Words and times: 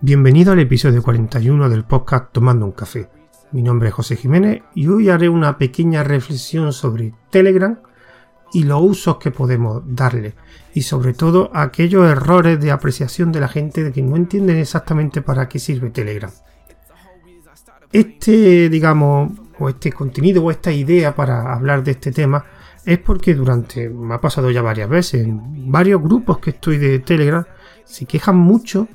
Bienvenido 0.00 0.52
al 0.52 0.58
episodio 0.58 1.02
41 1.02 1.70
del 1.70 1.84
podcast 1.84 2.32
Tomando 2.32 2.66
un 2.66 2.72
café. 2.72 3.08
Mi 3.52 3.62
nombre 3.62 3.88
es 3.88 3.94
José 3.94 4.16
Jiménez 4.16 4.62
y 4.74 4.88
hoy 4.88 5.08
haré 5.08 5.28
una 5.28 5.56
pequeña 5.56 6.04
reflexión 6.04 6.72
sobre 6.72 7.14
Telegram 7.30 7.80
y 8.52 8.64
los 8.64 8.82
usos 8.82 9.16
que 9.16 9.30
podemos 9.30 9.82
darle 9.86 10.34
y 10.74 10.82
sobre 10.82 11.14
todo 11.14 11.50
aquellos 11.54 12.06
errores 12.10 12.60
de 12.60 12.70
apreciación 12.70 13.32
de 13.32 13.40
la 13.40 13.48
gente 13.48 13.82
de 13.82 13.92
que 13.92 14.02
no 14.02 14.16
entienden 14.16 14.58
exactamente 14.58 15.22
para 15.22 15.48
qué 15.48 15.58
sirve 15.58 15.90
Telegram. 15.90 16.30
Este, 17.90 18.68
digamos, 18.68 19.32
o 19.58 19.68
este 19.70 19.92
contenido 19.92 20.44
o 20.44 20.50
esta 20.50 20.72
idea 20.72 21.14
para 21.14 21.54
hablar 21.54 21.82
de 21.82 21.92
este 21.92 22.12
tema 22.12 22.44
es 22.84 22.98
porque 22.98 23.34
durante, 23.34 23.88
me 23.88 24.14
ha 24.14 24.20
pasado 24.20 24.50
ya 24.50 24.62
varias 24.62 24.88
veces, 24.88 25.24
en 25.24 25.72
varios 25.72 26.02
grupos 26.02 26.38
que 26.38 26.50
estoy 26.50 26.76
de 26.76 26.98
Telegram, 26.98 27.44
se 27.84 28.04
quejan 28.04 28.36
mucho 28.36 28.88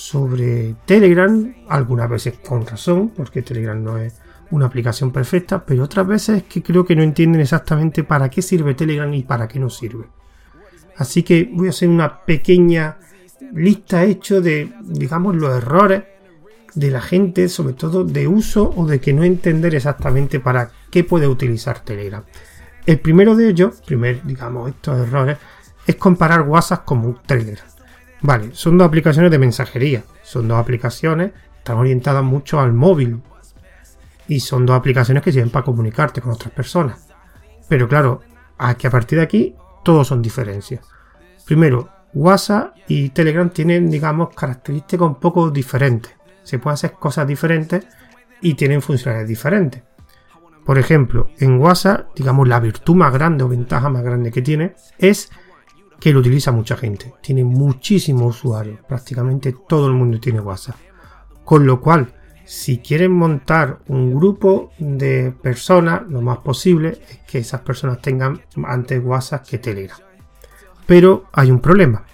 sobre 0.00 0.74
Telegram, 0.86 1.54
algunas 1.68 2.08
veces 2.08 2.38
con 2.38 2.66
razón, 2.66 3.10
porque 3.10 3.42
Telegram 3.42 3.82
no 3.82 3.98
es 3.98 4.14
una 4.50 4.66
aplicación 4.66 5.12
perfecta, 5.12 5.64
pero 5.64 5.84
otras 5.84 6.06
veces 6.06 6.38
es 6.38 6.42
que 6.44 6.62
creo 6.62 6.84
que 6.84 6.96
no 6.96 7.02
entienden 7.02 7.40
exactamente 7.40 8.02
para 8.02 8.28
qué 8.30 8.42
sirve 8.42 8.74
Telegram 8.74 9.12
y 9.12 9.22
para 9.22 9.46
qué 9.46 9.58
no 9.58 9.68
sirve. 9.70 10.06
Así 10.96 11.22
que 11.22 11.48
voy 11.52 11.68
a 11.68 11.70
hacer 11.70 11.88
una 11.88 12.24
pequeña 12.24 12.98
lista 13.54 14.04
hecho 14.04 14.40
de, 14.40 14.72
digamos, 14.82 15.36
los 15.36 15.56
errores 15.56 16.04
de 16.74 16.90
la 16.90 17.00
gente, 17.00 17.48
sobre 17.48 17.74
todo 17.74 18.04
de 18.04 18.26
uso 18.26 18.72
o 18.76 18.86
de 18.86 19.00
que 19.00 19.12
no 19.12 19.24
entender 19.24 19.74
exactamente 19.74 20.40
para 20.40 20.70
qué 20.90 21.04
puede 21.04 21.26
utilizar 21.26 21.80
Telegram. 21.80 22.24
El 22.86 23.00
primero 23.00 23.36
de 23.36 23.50
ellos, 23.50 23.82
primer, 23.86 24.24
digamos, 24.24 24.70
estos 24.70 24.98
errores, 24.98 25.38
es 25.86 25.96
comparar 25.96 26.42
WhatsApp 26.42 26.84
con 26.84 27.20
Telegram. 27.26 27.66
Vale, 28.22 28.50
son 28.52 28.76
dos 28.76 28.86
aplicaciones 28.86 29.30
de 29.30 29.38
mensajería, 29.38 30.04
son 30.22 30.48
dos 30.48 30.58
aplicaciones, 30.58 31.32
están 31.56 31.78
orientadas 31.78 32.22
mucho 32.22 32.60
al 32.60 32.72
móvil 32.72 33.22
y 34.28 34.40
son 34.40 34.66
dos 34.66 34.76
aplicaciones 34.76 35.22
que 35.22 35.32
sirven 35.32 35.50
para 35.50 35.64
comunicarte 35.64 36.20
con 36.20 36.32
otras 36.32 36.52
personas. 36.52 37.08
Pero 37.68 37.88
claro, 37.88 38.20
aquí 38.58 38.86
a 38.86 38.90
partir 38.90 39.18
de 39.18 39.24
aquí, 39.24 39.54
todos 39.84 40.08
son 40.08 40.22
diferencias. 40.22 40.86
Primero, 41.46 41.88
WhatsApp 42.12 42.76
y 42.88 43.10
Telegram 43.10 43.48
tienen, 43.50 43.90
digamos, 43.90 44.34
características 44.34 45.06
un 45.06 45.14
poco 45.16 45.50
diferentes. 45.50 46.12
Se 46.42 46.58
pueden 46.58 46.74
hacer 46.74 46.92
cosas 46.92 47.26
diferentes 47.26 47.86
y 48.40 48.54
tienen 48.54 48.82
funcionalidades 48.82 49.28
diferentes. 49.28 49.82
Por 50.64 50.78
ejemplo, 50.78 51.30
en 51.38 51.58
WhatsApp, 51.58 52.08
digamos, 52.14 52.46
la 52.46 52.60
virtud 52.60 52.94
más 52.94 53.12
grande 53.12 53.44
o 53.44 53.48
ventaja 53.48 53.88
más 53.88 54.02
grande 54.02 54.30
que 54.30 54.42
tiene 54.42 54.74
es 54.98 55.30
que 56.00 56.12
lo 56.12 56.20
utiliza 56.20 56.50
mucha 56.50 56.76
gente. 56.76 57.12
Tiene 57.20 57.44
muchísimos 57.44 58.38
usuarios. 58.38 58.80
Prácticamente 58.88 59.54
todo 59.68 59.86
el 59.86 59.92
mundo 59.92 60.18
tiene 60.18 60.40
WhatsApp. 60.40 60.76
Con 61.44 61.66
lo 61.66 61.80
cual, 61.80 62.12
si 62.44 62.78
quieren 62.78 63.12
montar 63.12 63.80
un 63.86 64.14
grupo 64.14 64.72
de 64.78 65.32
personas, 65.42 66.02
lo 66.08 66.22
más 66.22 66.38
posible 66.38 67.00
es 67.08 67.18
que 67.18 67.38
esas 67.38 67.60
personas 67.60 68.00
tengan 68.00 68.40
antes 68.64 69.04
WhatsApp 69.04 69.46
que 69.46 69.58
Telegram. 69.58 69.98
Pero 70.86 71.26
hay 71.32 71.50
un 71.50 71.60
problema. 71.60 72.04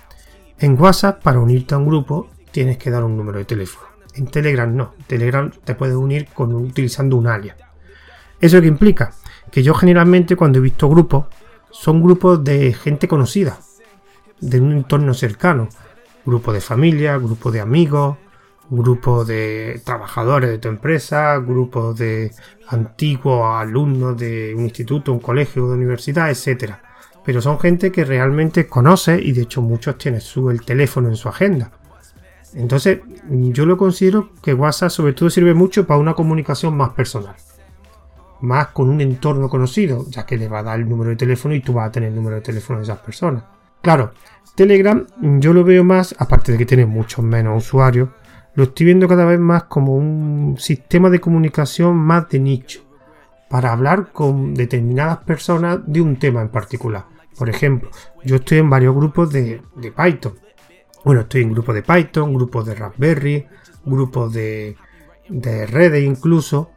En 0.58 0.78
WhatsApp, 0.80 1.22
para 1.22 1.38
unirte 1.38 1.74
a 1.74 1.78
un 1.78 1.86
grupo, 1.86 2.28
tienes 2.50 2.78
que 2.78 2.90
dar 2.90 3.04
un 3.04 3.16
número 3.16 3.38
de 3.38 3.44
teléfono. 3.44 3.86
En 4.14 4.26
Telegram 4.26 4.74
no. 4.74 4.94
Telegram 5.06 5.50
te 5.64 5.74
puedes 5.74 5.94
unir 5.94 6.28
utilizando 6.36 7.16
un 7.16 7.28
alias. 7.28 7.56
¿Eso 8.40 8.60
qué 8.60 8.66
implica? 8.66 9.12
Que 9.50 9.62
yo 9.62 9.74
generalmente 9.74 10.36
cuando 10.36 10.58
he 10.58 10.62
visto 10.62 10.88
grupos, 10.88 11.26
son 11.70 12.02
grupos 12.02 12.42
de 12.42 12.72
gente 12.72 13.06
conocida, 13.06 13.58
de 14.40 14.60
un 14.60 14.72
entorno 14.72 15.14
cercano. 15.14 15.68
Grupo 16.24 16.52
de 16.52 16.60
familia, 16.60 17.16
grupo 17.18 17.50
de 17.50 17.60
amigos, 17.60 18.16
grupo 18.68 19.24
de 19.24 19.80
trabajadores 19.84 20.50
de 20.50 20.58
tu 20.58 20.68
empresa, 20.68 21.36
grupo 21.38 21.94
de 21.94 22.32
antiguos 22.68 23.60
alumnos 23.60 24.16
de 24.16 24.54
un 24.56 24.64
instituto, 24.64 25.12
un 25.12 25.20
colegio, 25.20 25.68
de 25.68 25.74
universidad, 25.74 26.30
etcétera. 26.30 26.82
Pero 27.24 27.40
son 27.40 27.58
gente 27.58 27.90
que 27.92 28.04
realmente 28.04 28.66
conoce 28.66 29.20
y 29.20 29.32
de 29.32 29.42
hecho 29.42 29.62
muchos 29.62 29.98
tienen 29.98 30.20
su 30.20 30.50
el 30.50 30.62
teléfono 30.62 31.08
en 31.08 31.16
su 31.16 31.28
agenda. 31.28 31.70
Entonces, 32.54 33.00
yo 33.28 33.66
lo 33.66 33.76
considero 33.76 34.30
que 34.42 34.54
WhatsApp 34.54 34.90
sobre 34.90 35.12
todo 35.12 35.28
sirve 35.28 35.52
mucho 35.52 35.86
para 35.86 36.00
una 36.00 36.14
comunicación 36.14 36.76
más 36.76 36.90
personal. 36.90 37.34
Más 38.40 38.68
con 38.68 38.88
un 38.88 39.00
entorno 39.00 39.48
conocido, 39.48 40.06
ya 40.08 40.24
que 40.24 40.36
le 40.36 40.48
va 40.48 40.60
a 40.60 40.62
dar 40.62 40.78
el 40.78 40.88
número 40.88 41.10
de 41.10 41.16
teléfono 41.16 41.54
y 41.54 41.60
tú 41.60 41.72
vas 41.72 41.88
a 41.88 41.92
tener 41.92 42.10
el 42.10 42.14
número 42.14 42.36
de 42.36 42.42
teléfono 42.42 42.78
de 42.78 42.84
esas 42.84 42.98
personas. 42.98 43.42
Claro, 43.82 44.12
Telegram 44.56 45.06
yo 45.38 45.52
lo 45.52 45.64
veo 45.64 45.84
más, 45.84 46.14
aparte 46.18 46.52
de 46.52 46.58
que 46.58 46.66
tiene 46.66 46.86
muchos 46.86 47.24
menos 47.24 47.64
usuarios, 47.64 48.08
lo 48.54 48.64
estoy 48.64 48.86
viendo 48.86 49.06
cada 49.06 49.26
vez 49.26 49.38
más 49.38 49.64
como 49.64 49.94
un 49.94 50.56
sistema 50.58 51.10
de 51.10 51.20
comunicación 51.20 51.94
más 51.94 52.28
de 52.30 52.40
nicho, 52.40 52.80
para 53.50 53.72
hablar 53.72 54.12
con 54.12 54.54
determinadas 54.54 55.18
personas 55.18 55.80
de 55.86 56.00
un 56.00 56.16
tema 56.16 56.40
en 56.40 56.48
particular. 56.48 57.04
Por 57.38 57.50
ejemplo, 57.50 57.90
yo 58.24 58.36
estoy 58.36 58.58
en 58.58 58.70
varios 58.70 58.96
grupos 58.96 59.30
de, 59.30 59.60
Python. 59.94 60.38
Bueno, 61.04 61.20
estoy 61.20 61.42
en 61.42 61.52
grupos 61.52 61.74
de 61.74 61.82
Python, 61.82 62.32
grupos 62.32 62.64
de 62.64 62.74
Raspberry, 62.74 63.46
grupos 63.84 64.32
de, 64.32 64.74
de 65.28 65.66
redes 65.66 66.02
incluso. 66.02 66.70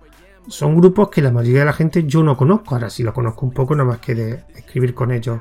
Son 0.50 0.76
grupos 0.76 1.10
que 1.10 1.22
la 1.22 1.32
mayoría 1.32 1.60
de 1.60 1.66
la 1.66 1.74
gente 1.74 2.04
yo 2.04 2.24
no 2.24 2.36
conozco. 2.36 2.76
Ahora 2.76 2.90
sí 2.90 3.04
lo 3.04 3.14
conozco 3.14 3.46
un 3.46 3.54
poco, 3.54 3.74
nada 3.74 3.88
más 3.88 4.00
que 4.00 4.16
de 4.16 4.44
escribir 4.54 4.94
con 4.94 5.12
ellos 5.12 5.40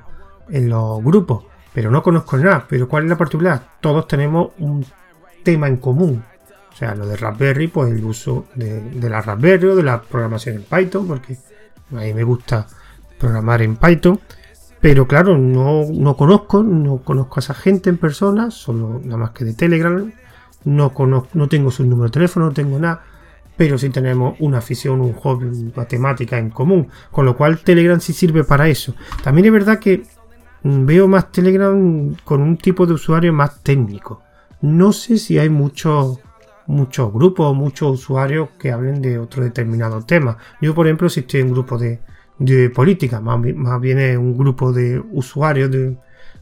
en 0.50 0.68
los 0.68 1.02
grupos. 1.02 1.44
Pero 1.72 1.90
no 1.90 2.02
conozco 2.02 2.36
nada. 2.36 2.66
Pero 2.68 2.88
¿cuál 2.88 3.04
es 3.04 3.10
la 3.10 3.18
particularidad? 3.18 3.62
Todos 3.80 4.08
tenemos 4.08 4.52
un 4.58 4.84
tema 5.42 5.68
en 5.68 5.76
común. 5.76 6.22
O 6.72 6.76
sea, 6.76 6.94
lo 6.94 7.06
de 7.06 7.16
Raspberry, 7.16 7.68
pues 7.68 7.92
el 7.92 8.04
uso 8.04 8.46
de, 8.54 8.82
la 9.08 9.20
Raspberry 9.20 9.66
o 9.68 9.76
de 9.76 9.82
la 9.82 10.00
programación 10.00 10.56
en 10.56 10.62
Python, 10.62 11.08
porque 11.08 11.36
a 11.92 12.00
mí 12.00 12.14
me 12.14 12.22
gusta 12.22 12.66
programar 13.18 13.62
en 13.62 13.76
Python. 13.76 14.20
Pero 14.80 15.08
claro, 15.08 15.36
no, 15.36 15.86
no 15.90 16.16
conozco, 16.16 16.62
no 16.62 16.98
conozco 16.98 17.36
a 17.36 17.40
esa 17.40 17.54
gente 17.54 17.90
en 17.90 17.98
persona, 17.98 18.50
solo 18.50 19.00
nada 19.02 19.16
más 19.16 19.30
que 19.30 19.44
de 19.44 19.54
Telegram. 19.54 20.12
No, 20.64 20.94
conozco, 20.94 21.30
no 21.34 21.48
tengo 21.48 21.70
su 21.70 21.84
número 21.84 22.04
de 22.04 22.12
teléfono, 22.12 22.46
no 22.46 22.52
tengo 22.52 22.78
nada. 22.78 23.02
Pero 23.56 23.76
sí 23.76 23.90
tenemos 23.90 24.36
una 24.38 24.58
afición, 24.58 25.00
un 25.00 25.14
hobby, 25.14 25.72
matemática 25.74 26.38
en 26.38 26.50
común. 26.50 26.88
Con 27.10 27.24
lo 27.24 27.36
cual 27.36 27.58
Telegram 27.58 28.00
sí 28.00 28.12
sirve 28.12 28.44
para 28.44 28.68
eso. 28.68 28.94
También 29.24 29.46
es 29.46 29.52
verdad 29.52 29.80
que 29.80 30.04
veo 30.62 31.08
más 31.08 31.30
Telegram 31.32 32.14
con 32.24 32.42
un 32.42 32.56
tipo 32.56 32.86
de 32.86 32.94
usuario 32.94 33.32
más 33.32 33.62
técnico. 33.62 34.22
No 34.60 34.92
sé 34.92 35.18
si 35.18 35.38
hay 35.38 35.48
muchos 35.48 36.20
muchos 36.68 37.12
grupos, 37.12 37.56
muchos 37.56 37.94
usuarios 37.94 38.50
que 38.58 38.70
hablen 38.70 39.00
de 39.00 39.18
otro 39.18 39.42
determinado 39.42 40.02
tema. 40.02 40.36
Yo, 40.60 40.74
por 40.74 40.86
ejemplo, 40.86 41.08
si 41.08 41.20
estoy 41.20 41.40
en 41.40 41.46
un 41.46 41.52
grupo 41.54 41.78
de, 41.78 42.00
política, 42.70 43.20
más, 43.20 43.40
bien 43.80 43.98
es 43.98 44.16
un 44.16 44.36
grupo 44.36 44.72
de 44.72 45.02
usuarios 45.12 45.70
de, 45.70 45.96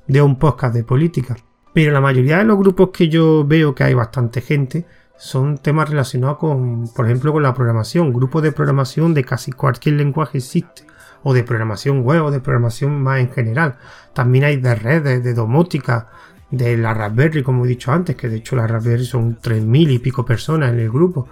de 0.06 0.22
un 0.22 0.38
podcast 0.38 0.74
de 0.74 0.84
política. 0.84 1.36
Pero 1.72 1.92
la 1.92 2.00
mayoría 2.00 2.38
de 2.38 2.44
los 2.44 2.58
grupos 2.58 2.90
que 2.92 3.08
yo 3.08 3.44
veo 3.46 3.74
que 3.74 3.84
hay 3.84 3.94
bastante 3.94 4.40
gente 4.40 4.84
son 5.16 5.58
temas 5.58 5.88
relacionados 5.88 6.38
con, 6.38 6.88
por 6.94 7.06
ejemplo, 7.06 7.32
con 7.32 7.42
la 7.42 7.54
programación. 7.54 8.12
Grupos 8.12 8.42
de 8.42 8.52
programación 8.52 9.14
de 9.14 9.24
casi 9.24 9.52
cualquier 9.52 9.94
lenguaje 9.94 10.38
existe. 10.38 10.82
O 11.28 11.34
de 11.34 11.42
programación 11.42 12.02
web 12.02 12.22
o 12.22 12.30
de 12.30 12.38
programación 12.38 13.02
más 13.02 13.18
en 13.18 13.32
general. 13.32 13.78
También 14.12 14.44
hay 14.44 14.58
de 14.58 14.76
redes, 14.76 15.24
de 15.24 15.34
domótica, 15.34 16.06
de 16.50 16.76
la 16.76 16.94
Raspberry, 16.94 17.42
como 17.42 17.64
he 17.64 17.68
dicho 17.68 17.90
antes, 17.90 18.14
que 18.14 18.28
de 18.28 18.36
hecho 18.36 18.54
la 18.54 18.68
Raspberry 18.68 19.04
son 19.04 19.36
3.000 19.40 19.90
y 19.90 19.98
pico 19.98 20.24
personas 20.24 20.72
en 20.72 20.78
el 20.78 20.90
grupo. 20.90 21.28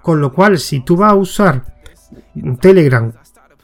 Con 0.00 0.20
lo 0.22 0.32
cual, 0.32 0.58
si 0.58 0.80
tú 0.80 0.96
vas 0.96 1.12
a 1.12 1.16
usar 1.16 1.62
Telegram 2.60 3.12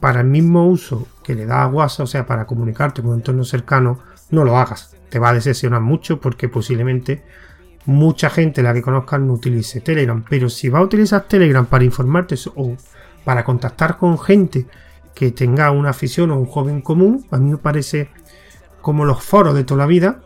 para 0.00 0.20
el 0.20 0.26
mismo 0.26 0.66
uso 0.68 1.08
que 1.22 1.34
le 1.34 1.46
da 1.46 1.62
a 1.62 1.68
WhatsApp, 1.68 2.04
o 2.04 2.06
sea, 2.06 2.26
para 2.26 2.44
comunicarte 2.44 3.00
con 3.00 3.12
un 3.12 3.16
entorno 3.16 3.44
cercano, 3.44 4.00
no 4.30 4.44
lo 4.44 4.58
hagas. 4.58 4.94
Te 5.08 5.18
va 5.18 5.30
a 5.30 5.34
decepcionar 5.34 5.80
mucho 5.80 6.20
porque 6.20 6.50
posiblemente 6.50 7.24
mucha 7.86 8.28
gente 8.28 8.62
la 8.62 8.74
que 8.74 8.82
conozcas 8.82 9.20
no 9.20 9.32
utilice 9.32 9.80
Telegram. 9.80 10.22
Pero 10.28 10.50
si 10.50 10.68
va 10.68 10.80
a 10.80 10.82
utilizar 10.82 11.22
Telegram 11.22 11.64
para 11.64 11.84
informarte 11.84 12.34
o 12.54 12.76
para 13.24 13.44
contactar 13.44 13.96
con 13.96 14.18
gente 14.18 14.66
que 15.14 15.30
tenga 15.30 15.70
una 15.70 15.90
afición 15.90 16.30
o 16.30 16.38
un 16.38 16.46
joven 16.46 16.80
común, 16.80 17.24
a 17.30 17.38
mí 17.38 17.50
me 17.50 17.58
parece 17.58 18.10
como 18.80 19.04
los 19.04 19.22
foros 19.22 19.54
de 19.54 19.64
toda 19.64 19.78
la 19.78 19.86
vida, 19.86 20.20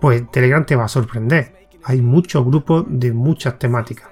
pues 0.00 0.30
Telegram 0.30 0.64
te 0.64 0.76
va 0.76 0.84
a 0.84 0.88
sorprender. 0.88 1.68
Hay 1.84 2.00
muchos 2.00 2.44
grupos 2.44 2.84
de 2.88 3.12
muchas 3.12 3.58
temáticas. 3.58 4.08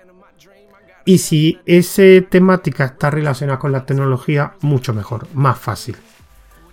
Y 1.05 1.19
si 1.19 1.61
esa 1.67 2.03
temática 2.29 2.85
está 2.85 3.11
relacionada 3.11 3.61
con 3.61 3.71
la 3.71 3.87
tecnología, 3.87 4.55
mucho 4.63 4.93
mejor, 4.93 5.29
más 5.35 5.57
fácil. 5.57 5.97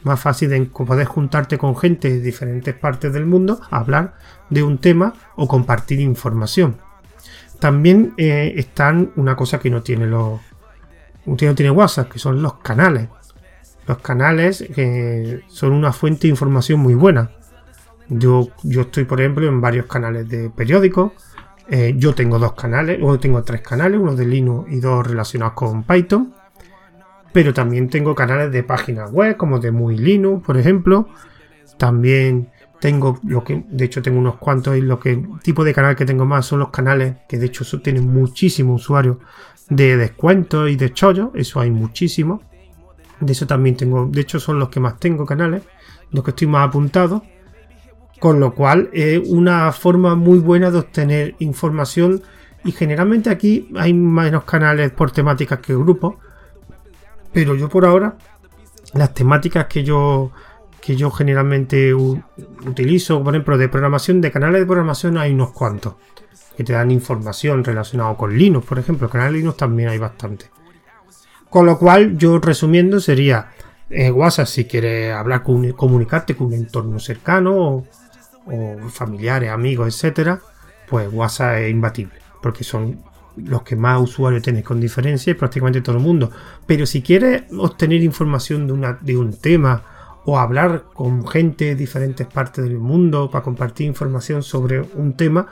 Más 0.01 0.19
fácil 0.19 0.49
de 0.49 0.61
poder 0.65 1.05
juntarte 1.05 1.59
con 1.59 1.77
gente 1.77 2.09
de 2.09 2.19
diferentes 2.19 2.73
partes 2.73 3.13
del 3.13 3.27
mundo 3.27 3.61
hablar 3.69 4.15
de 4.49 4.63
un 4.63 4.79
tema 4.79 5.13
o 5.35 5.47
compartir 5.47 5.99
información. 5.99 6.77
También 7.59 8.13
eh, 8.17 8.55
están 8.57 9.11
una 9.15 9.35
cosa 9.35 9.59
que 9.59 9.69
no 9.69 9.83
tiene 9.83 10.07
los. 10.07 10.41
no 11.25 11.35
tiene 11.35 11.69
WhatsApp, 11.69 12.11
que 12.11 12.19
son 12.19 12.41
los 12.41 12.55
canales. 12.55 13.09
Los 13.87 13.97
canales 13.99 14.65
son 15.47 15.71
una 15.73 15.91
fuente 15.91 16.23
de 16.23 16.29
información 16.29 16.79
muy 16.79 16.95
buena. 16.95 17.31
Yo, 18.09 18.49
yo 18.63 18.81
estoy, 18.81 19.05
por 19.05 19.19
ejemplo, 19.19 19.47
en 19.47 19.61
varios 19.61 19.85
canales 19.85 20.27
de 20.27 20.49
periódicos, 20.49 21.11
Eh, 21.69 21.93
yo 21.95 22.13
tengo 22.13 22.39
dos 22.39 22.53
canales, 22.53 22.99
o 23.01 23.17
tengo 23.17 23.41
tres 23.41 23.61
canales, 23.61 23.97
uno 23.97 24.15
de 24.15 24.25
Linux 24.25 24.69
y 24.69 24.81
dos 24.81 25.07
relacionados 25.07 25.53
con 25.53 25.83
Python. 25.83 26.33
Pero 27.31 27.53
también 27.53 27.87
tengo 27.89 28.13
canales 28.13 28.51
de 28.51 28.63
páginas 28.63 29.09
web, 29.11 29.37
como 29.37 29.59
de 29.59 29.71
Muy 29.71 29.97
Linux, 29.97 30.45
por 30.45 30.57
ejemplo. 30.57 31.07
También 31.77 32.49
tengo 32.81 33.17
lo 33.25 33.45
que, 33.45 33.63
de 33.69 33.85
hecho, 33.85 34.01
tengo 34.01 34.19
unos 34.19 34.35
cuantos 34.35 34.75
y 34.75 34.81
lo 34.81 34.99
que 34.99 35.25
tipo 35.41 35.63
de 35.63 35.73
canal 35.73 35.95
que 35.95 36.05
tengo 36.05 36.25
más 36.25 36.45
son 36.45 36.59
los 36.59 36.69
canales 36.69 37.15
que 37.29 37.37
de 37.37 37.45
hecho 37.45 37.63
tienen 37.81 38.11
muchísimos 38.11 38.81
usuarios 38.81 39.17
de 39.69 39.95
descuentos 39.95 40.69
y 40.69 40.75
de 40.75 40.91
chollo. 40.91 41.31
Eso 41.33 41.61
hay 41.61 41.71
muchísimo. 41.71 42.41
De 43.19 43.31
eso 43.31 43.47
también 43.47 43.77
tengo, 43.77 44.07
de 44.07 44.21
hecho, 44.21 44.39
son 44.39 44.59
los 44.59 44.69
que 44.69 44.79
más 44.79 44.99
tengo 44.99 45.25
canales, 45.25 45.63
los 46.11 46.23
que 46.23 46.31
estoy 46.31 46.47
más 46.47 46.67
apuntado. 46.67 47.23
Con 48.19 48.39
lo 48.39 48.53
cual 48.53 48.89
es 48.93 49.21
una 49.27 49.71
forma 49.71 50.15
muy 50.15 50.39
buena 50.39 50.71
de 50.71 50.79
obtener 50.79 51.35
información. 51.39 52.21
Y 52.63 52.71
generalmente 52.71 53.29
aquí 53.29 53.69
hay 53.75 53.93
menos 53.93 54.45
canales 54.45 54.91
por 54.91 55.11
temáticas 55.11 55.59
que 55.59 55.75
grupos. 55.75 56.15
Pero 57.33 57.55
yo 57.55 57.67
por 57.67 57.85
ahora, 57.85 58.15
las 58.93 59.13
temáticas 59.13 59.65
que 59.65 59.83
yo 59.83 60.31
que 60.83 60.97
yo 60.97 61.09
generalmente 61.11 61.93
utilizo, 61.93 63.23
por 63.23 63.33
ejemplo, 63.33 63.57
de 63.57 63.69
programación, 63.69 64.19
de 64.19 64.31
canales 64.31 64.59
de 64.59 64.65
programación 64.65 65.17
hay 65.17 65.31
unos 65.31 65.51
cuantos 65.51 65.93
que 66.57 66.65
te 66.65 66.73
dan 66.73 66.91
información 66.91 67.63
relacionada 67.63 68.17
con 68.17 68.37
Linux, 68.37 68.65
por 68.65 68.79
ejemplo, 68.79 69.09
canales 69.09 69.35
Linux 69.35 69.55
también 69.55 69.87
hay 69.87 69.97
bastante. 69.97 70.47
Con 71.53 71.67
lo 71.67 71.77
cual, 71.77 72.17
yo 72.17 72.39
resumiendo, 72.39 72.99
sería 72.99 73.51
eh, 73.87 74.09
WhatsApp 74.09 74.47
si 74.47 74.65
quieres 74.65 75.13
hablar, 75.13 75.43
comunicarte 75.43 76.35
con 76.35 76.47
un 76.47 76.53
entorno 76.53 76.97
cercano 76.97 77.55
o, 77.55 77.85
o 78.45 78.89
familiares, 78.89 79.51
amigos, 79.51 79.87
etcétera, 79.89 80.41
pues 80.89 81.13
WhatsApp 81.13 81.59
es 81.59 81.69
imbatible, 81.69 82.15
porque 82.41 82.63
son 82.63 83.03
los 83.35 83.61
que 83.61 83.75
más 83.75 84.01
usuarios 84.01 84.41
tienes 84.41 84.63
con 84.63 84.81
diferencia 84.81 85.29
y 85.29 85.35
prácticamente 85.35 85.81
todo 85.81 85.97
el 85.97 86.01
mundo. 86.01 86.31
Pero 86.65 86.87
si 86.87 87.03
quieres 87.03 87.43
obtener 87.55 88.01
información 88.01 88.65
de, 88.65 88.73
una, 88.73 88.97
de 88.99 89.15
un 89.15 89.39
tema 89.39 89.83
o 90.25 90.39
hablar 90.39 90.85
con 90.91 91.27
gente 91.27 91.65
de 91.65 91.75
diferentes 91.75 92.25
partes 92.25 92.63
del 92.63 92.79
mundo 92.79 93.29
para 93.29 93.43
compartir 93.43 93.85
información 93.85 94.41
sobre 94.41 94.81
un 94.81 95.15
tema, 95.15 95.45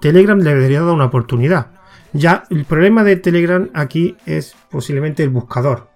Telegram 0.00 0.36
le 0.36 0.52
debería 0.52 0.80
dar 0.80 0.94
una 0.94 1.04
oportunidad. 1.04 1.83
Ya 2.14 2.44
el 2.48 2.64
problema 2.64 3.02
de 3.02 3.16
Telegram 3.16 3.68
aquí 3.74 4.16
es 4.24 4.54
posiblemente 4.70 5.24
el 5.24 5.30
buscador, 5.30 5.88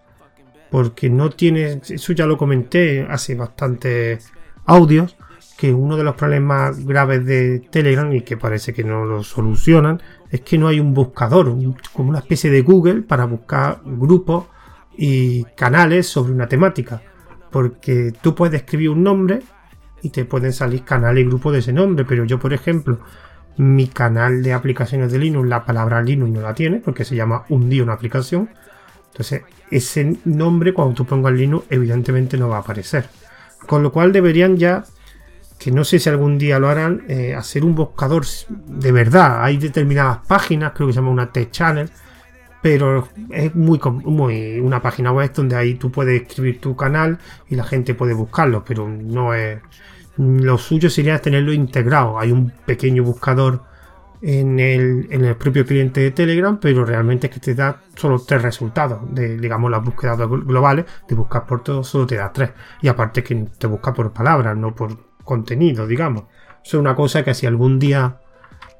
porque 0.69 1.09
no 1.09 1.31
tiene, 1.31 1.81
eso 1.89 2.13
ya 2.13 2.27
lo 2.27 2.37
comenté 2.37 3.07
hace 3.09 3.37
bastantes 3.37 4.33
audios, 4.67 5.17
que 5.57 5.73
uno 5.73 5.97
de 5.97 6.03
los 6.03 6.17
problemas 6.17 6.85
graves 6.85 7.25
de 7.25 7.61
Telegram 7.71 8.13
y 8.13 8.23
que 8.23 8.37
parece 8.37 8.75
que 8.75 8.83
no 8.83 9.05
lo 9.05 9.23
solucionan 9.23 10.03
es 10.31 10.41
que 10.41 10.59
no 10.59 10.67
hay 10.67 10.81
un 10.81 10.93
buscador, 10.93 11.57
como 11.93 12.11
una 12.11 12.19
especie 12.19 12.51
de 12.51 12.63
Google 12.63 13.03
para 13.03 13.25
buscar 13.25 13.81
grupos 13.85 14.47
y 14.97 15.45
canales 15.57 16.09
sobre 16.09 16.33
una 16.33 16.49
temática. 16.49 17.01
Porque 17.51 18.13
tú 18.21 18.35
puedes 18.35 18.61
escribir 18.61 18.91
un 18.91 19.05
nombre 19.05 19.41
y 20.03 20.11
te 20.11 20.25
pueden 20.25 20.53
salir 20.53 20.85
canales 20.85 21.25
y 21.25 21.29
grupos 21.29 21.53
de 21.53 21.59
ese 21.61 21.73
nombre, 21.73 22.05
pero 22.05 22.25
yo, 22.25 22.39
por 22.39 22.53
ejemplo, 22.53 23.01
mi 23.57 23.89
canal 23.89 24.43
de 24.43 24.53
aplicaciones 24.53 25.11
de 25.11 25.19
Linux, 25.19 25.49
la 25.49 25.65
palabra 25.65 26.03
Linux 26.03 26.31
no 26.31 26.41
la 26.41 26.55
tiene 26.55 26.79
porque 26.79 27.05
se 27.05 27.17
llama 27.17 27.45
un 27.49 27.69
día 27.69 27.83
una 27.83 27.95
aplicación. 27.95 28.51
Entonces, 29.13 29.43
ese 29.71 30.17
nombre 30.25 30.73
cuando 30.73 30.95
tú 30.95 31.05
pongas 31.05 31.33
Linux 31.33 31.67
evidentemente 31.71 32.37
no 32.37 32.49
va 32.49 32.59
a 32.59 32.61
aparecer. 32.61 33.09
Con 33.67 33.83
lo 33.83 33.91
cual 33.91 34.13
deberían 34.13 34.57
ya 34.57 34.85
que 35.59 35.73
no 35.73 35.85
sé 35.85 35.99
si 35.99 36.09
algún 36.09 36.39
día 36.39 36.59
lo 36.59 36.69
harán, 36.69 37.03
eh, 37.09 37.35
hacer 37.35 37.65
un 37.65 37.75
buscador 37.75 38.25
de 38.49 38.93
verdad. 38.93 39.43
Hay 39.43 39.57
determinadas 39.57 40.19
páginas, 40.27 40.73
creo 40.73 40.87
que 40.87 40.93
se 40.93 41.01
llama 41.01 41.11
una 41.11 41.33
Tech 41.33 41.51
Channel, 41.51 41.91
pero 42.63 43.09
es 43.31 43.55
muy, 43.55 43.81
muy 44.05 44.61
una 44.61 44.81
página 44.81 45.13
web 45.13 45.33
donde 45.33 45.57
ahí 45.57 45.75
tú 45.75 45.91
puedes 45.91 46.23
escribir 46.23 46.61
tu 46.61 46.77
canal 46.77 47.19
y 47.49 47.57
la 47.57 47.65
gente 47.65 47.95
puede 47.95 48.15
buscarlo, 48.15 48.65
pero 48.65 48.89
no 48.89 49.35
es. 49.35 49.59
Lo 50.19 50.59
suyo 50.59 50.91
sería 50.91 51.21
tenerlo 51.21 51.53
integrado. 51.53 52.19
Hay 52.19 52.33
un 52.33 52.51
pequeño 52.67 53.05
buscador 53.05 53.63
en 54.21 54.59
el, 54.59 55.07
en 55.11 55.25
el 55.25 55.37
propio 55.37 55.65
cliente 55.65 56.01
de 56.01 56.11
Telegram, 56.11 56.59
pero 56.61 56.85
realmente 56.85 57.29
es 57.29 57.33
que 57.33 57.41
te 57.41 57.55
da 57.55 57.83
solo 57.95 58.19
tres 58.19 58.43
resultados 58.43 59.01
de, 59.15 59.39
digamos, 59.39 59.71
las 59.71 59.85
búsquedas 59.85 60.19
globales. 60.19 60.87
De 61.09 61.15
buscar 61.15 61.47
por 61.47 61.63
todo, 61.63 61.85
solo 61.85 62.07
te 62.07 62.17
da 62.17 62.33
tres. 62.33 62.51
Y 62.83 62.89
aparte 62.89 63.23
que 63.23 63.47
te 63.57 63.67
busca 63.69 63.95
por 63.95 64.13
palabras, 64.13 64.57
no 64.57 64.75
por 64.75 64.97
contenido, 65.23 65.87
digamos. 65.87 66.25
Eso 66.65 66.79
es 66.79 66.81
una 66.81 66.97
cosa 66.97 67.23
que 67.23 67.33
si 67.35 67.47
algún 67.47 67.79
día 67.79 68.19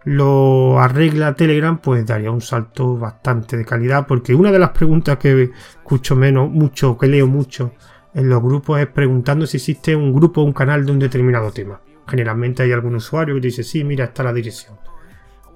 lo 0.05 0.81
arregla 0.81 1.35
Telegram, 1.35 1.79
pues 1.79 2.05
daría 2.05 2.31
un 2.31 2.41
salto 2.41 2.97
bastante 2.97 3.57
de 3.57 3.65
calidad. 3.65 4.09
Porque 4.09 4.35
una 4.35 4.51
de 4.51 4.59
las 4.59 4.71
preguntas 4.71 5.19
que 5.19 5.53
escucho 5.79 6.17
menos, 6.17 6.51
mucho, 6.51 6.99
que 6.99 7.07
leo 7.07 7.29
mucho 7.29 7.73
en 8.19 8.29
los 8.29 8.43
grupos 8.43 8.81
es 8.81 8.89
preguntando 8.89 9.47
si 9.47 9.59
existe 9.59 9.95
un 9.95 10.13
grupo 10.13 10.41
o 10.41 10.45
un 10.45 10.53
canal 10.53 10.85
de 10.85 10.91
un 10.91 10.99
determinado 10.99 11.53
tema. 11.53 11.81
Generalmente 12.09 12.65
hay 12.65 12.73
algún 12.73 12.97
usuario 12.97 13.37
que 13.37 13.43
dice, 13.43 13.63
sí, 13.63 13.85
mira, 13.85 14.07
está 14.07 14.25
la 14.25 14.33
dirección. 14.33 14.77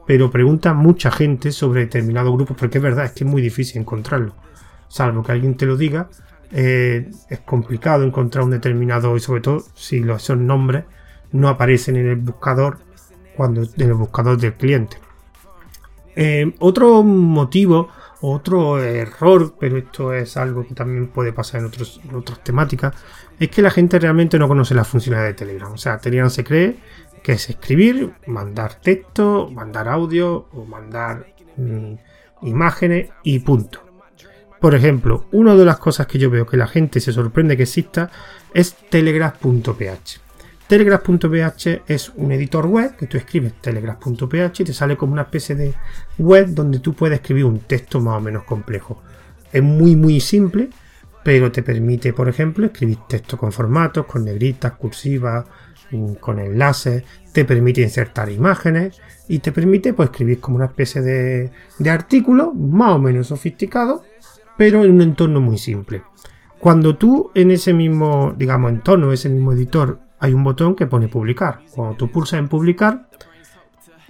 Pero 0.07 0.31
pregunta 0.31 0.73
mucha 0.73 1.11
gente 1.11 1.51
sobre 1.51 1.81
determinado 1.81 2.33
grupo, 2.33 2.55
porque 2.55 2.79
es 2.79 2.85
verdad, 2.85 3.07
es 3.07 3.13
que 3.13 3.25
es 3.25 3.31
muy 3.31 3.43
difícil 3.43 3.81
encontrarlo. 3.81 4.37
Salvo 4.87 5.25
que 5.25 5.33
alguien 5.33 5.57
te 5.57 5.67
lo 5.67 5.77
diga, 5.77 6.09
eh, 6.53 7.11
es 7.29 7.41
complicado 7.41 8.05
encontrar 8.05 8.45
un 8.45 8.53
determinado 8.53 9.17
y 9.17 9.21
sobre 9.21 9.41
todo 9.41 9.65
si 9.75 9.99
los, 9.99 10.23
esos 10.23 10.39
nombres 10.39 10.85
no 11.33 11.49
aparecen 11.49 11.97
en 11.97 12.07
el 12.07 12.17
buscador 12.17 12.79
cuando 13.37 13.63
en 13.63 13.89
el 13.89 13.95
buscador 13.95 14.39
del 14.39 14.55
cliente. 14.55 14.99
Eh, 16.15 16.55
otro 16.61 17.03
motivo, 17.03 17.89
otro 18.23 18.83
error, 18.83 19.55
pero 19.59 19.77
esto 19.77 20.15
es 20.15 20.37
algo 20.37 20.67
que 20.67 20.75
también 20.75 21.09
puede 21.09 21.33
pasar 21.33 21.61
en, 21.61 21.67
otras 22.15 22.45
temáticas, 22.45 22.95
es 23.39 23.51
que 23.51 23.63
la 23.63 23.71
gente 23.71 23.99
realmente 23.99 24.39
no 24.39 24.49
conoce 24.49 24.75
las 24.75 24.89
funciones 24.89 25.25
de 25.25 25.35
Telegram. 25.35 25.73
O 25.73 25.77
sea, 25.77 25.99
Telegram 25.99 26.31
se 26.31 26.45
cree 26.45 26.77
que 27.23 27.33
es 27.33 27.51
escribir, 27.51 28.15
mandar 28.27 28.77
texto, 28.77 29.51
mandar 29.51 29.89
audio 29.89 30.49
o 30.53 30.65
mandar 30.65 31.27
mm, 31.57 31.95
imágenes 32.43 33.11
y 33.25 33.41
punto. 33.41 33.81
Por 34.61 34.77
ejemplo, 34.77 35.27
una 35.33 35.57
de 35.57 35.65
las 35.65 35.79
cosas 35.79 36.07
que 36.07 36.21
yo 36.21 36.31
veo 36.31 36.47
que 36.47 36.57
la 36.57 36.69
gente 36.69 37.01
se 37.01 37.13
sorprende 37.13 37.57
que 37.57 37.65
exista 37.65 38.11
es 38.55 38.75
telegraph.ph. 38.91 40.21
Telegraph.ph 40.73 41.83
es 41.87 42.11
un 42.17 42.33
editor 42.33 42.65
web 42.65 42.97
que 42.97 43.07
tú 43.07 43.19
escribes 43.19 43.61
telegraph.ph 43.61 44.61
y 44.61 44.65
te 44.65 44.73
sale 44.73 44.97
como 44.97 45.13
una 45.13 45.21
especie 45.21 45.55
de 45.55 45.75
web 46.17 46.47
donde 46.49 46.79
tú 46.79 46.95
puedes 46.95 47.21
escribir 47.21 47.45
un 47.45 47.59
texto 47.59 48.01
más 48.01 48.17
o 48.17 48.21
menos 48.23 48.45
complejo. 48.45 49.03
Es 49.53 49.63
muy 49.63 49.97
muy 49.97 50.19
simple, 50.19 50.71
pero 51.23 51.53
te 51.53 51.63
permite, 51.63 52.15
por 52.15 52.27
ejemplo, 52.27 52.65
escribir 52.65 53.01
texto 53.07 53.37
con 53.37 53.53
formatos, 53.53 54.07
con 54.07 54.25
negritas, 54.25 54.73
cursivas, 54.73 55.45
mm, 55.91 56.15
con 56.15 56.39
enlaces, 56.39 57.05
te 57.35 57.45
permite 57.45 57.83
insertar 57.83 58.31
imágenes 58.31 58.99
y 59.29 59.41
te 59.41 59.53
permite 59.53 59.93
pues, 59.93 60.09
escribir 60.09 60.41
como 60.41 60.57
una 60.57 60.65
especie 60.69 61.03
de, 61.03 61.51
de 61.81 61.91
artículo 61.91 62.55
más 62.55 62.95
o 62.95 62.99
menos 62.99 63.27
sofisticado 63.27 64.05
pero 64.57 64.83
en 64.85 64.93
un 64.93 65.03
entorno 65.03 65.39
muy 65.39 65.59
simple. 65.59 66.03
Cuando 66.59 66.97
tú 66.97 67.31
en 67.35 67.51
ese 67.51 67.75
mismo, 67.75 68.33
digamos, 68.39 68.71
entorno, 68.71 69.13
ese 69.13 69.29
mismo 69.29 69.53
editor, 69.53 69.99
hay 70.23 70.35
un 70.35 70.45
botón 70.45 70.77
que 70.77 70.87
pone 70.87 71.09
publicar. 71.09 71.63
Cuando 71.73 71.97
tú 71.97 72.09
pulsas 72.09 72.39
en 72.39 72.49
publicar, 72.49 73.09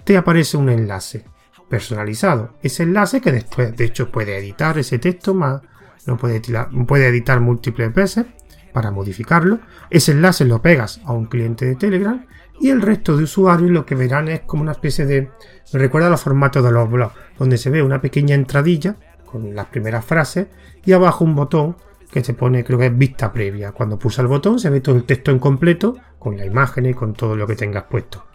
te 0.03 0.15
aparece 0.15 0.57
un 0.57 0.69
enlace 0.69 1.25
personalizado. 1.67 2.53
Ese 2.61 2.83
enlace 2.83 3.19
que 3.19 3.31
después, 3.31 3.75
de 3.75 3.85
hecho, 3.85 4.11
puede 4.11 4.37
editar 4.37 4.77
ese 4.77 4.99
texto 4.99 5.33
más, 5.33 5.63
no 6.05 6.17
puede, 6.17 7.07
editar 7.07 7.39
múltiples 7.39 7.91
veces 7.91 8.27
para 8.73 8.91
modificarlo. 8.91 9.61
Ese 9.89 10.11
enlace 10.11 10.45
lo 10.45 10.61
pegas 10.61 11.01
a 11.03 11.13
un 11.13 11.25
cliente 11.25 11.65
de 11.65 11.75
Telegram 11.75 12.23
y 12.59 12.69
el 12.69 12.83
resto 12.83 13.17
de 13.17 13.23
usuarios 13.23 13.71
lo 13.71 13.83
que 13.83 13.95
verán 13.95 14.27
es 14.27 14.41
como 14.41 14.61
una 14.61 14.73
especie 14.73 15.07
de... 15.07 15.31
Recuerda 15.71 16.11
los 16.11 16.21
formatos 16.21 16.63
de 16.63 16.69
los 16.69 16.91
blogs, 16.91 17.15
donde 17.39 17.57
se 17.57 17.71
ve 17.71 17.81
una 17.81 18.01
pequeña 18.01 18.35
entradilla 18.35 18.97
con 19.25 19.55
las 19.55 19.65
primeras 19.65 20.05
frases 20.05 20.45
y 20.85 20.91
abajo 20.91 21.25
un 21.25 21.33
botón 21.33 21.75
que 22.13 22.23
se 22.23 22.35
pone, 22.35 22.63
creo 22.63 22.77
que 22.77 22.85
es 22.85 22.97
vista 22.97 23.33
previa. 23.33 23.71
Cuando 23.71 23.97
pulsa 23.97 24.21
el 24.21 24.27
botón 24.27 24.59
se 24.59 24.69
ve 24.69 24.81
todo 24.81 24.95
el 24.95 25.03
texto 25.03 25.31
en 25.31 25.39
completo 25.39 25.97
con 26.19 26.37
la 26.37 26.45
imagen 26.45 26.85
y 26.85 26.93
con 26.93 27.13
todo 27.13 27.35
lo 27.35 27.47
que 27.47 27.55
tengas 27.55 27.85
puesto. 27.85 28.25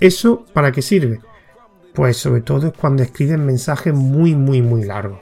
¿Eso 0.00 0.44
para 0.52 0.72
qué 0.72 0.82
sirve? 0.82 1.20
Pues 1.94 2.16
sobre 2.16 2.42
todo 2.42 2.68
es 2.68 2.72
cuando 2.72 3.02
escriben 3.02 3.46
mensajes 3.46 3.94
muy 3.94 4.34
muy 4.34 4.60
muy 4.62 4.82
largos. 4.82 5.20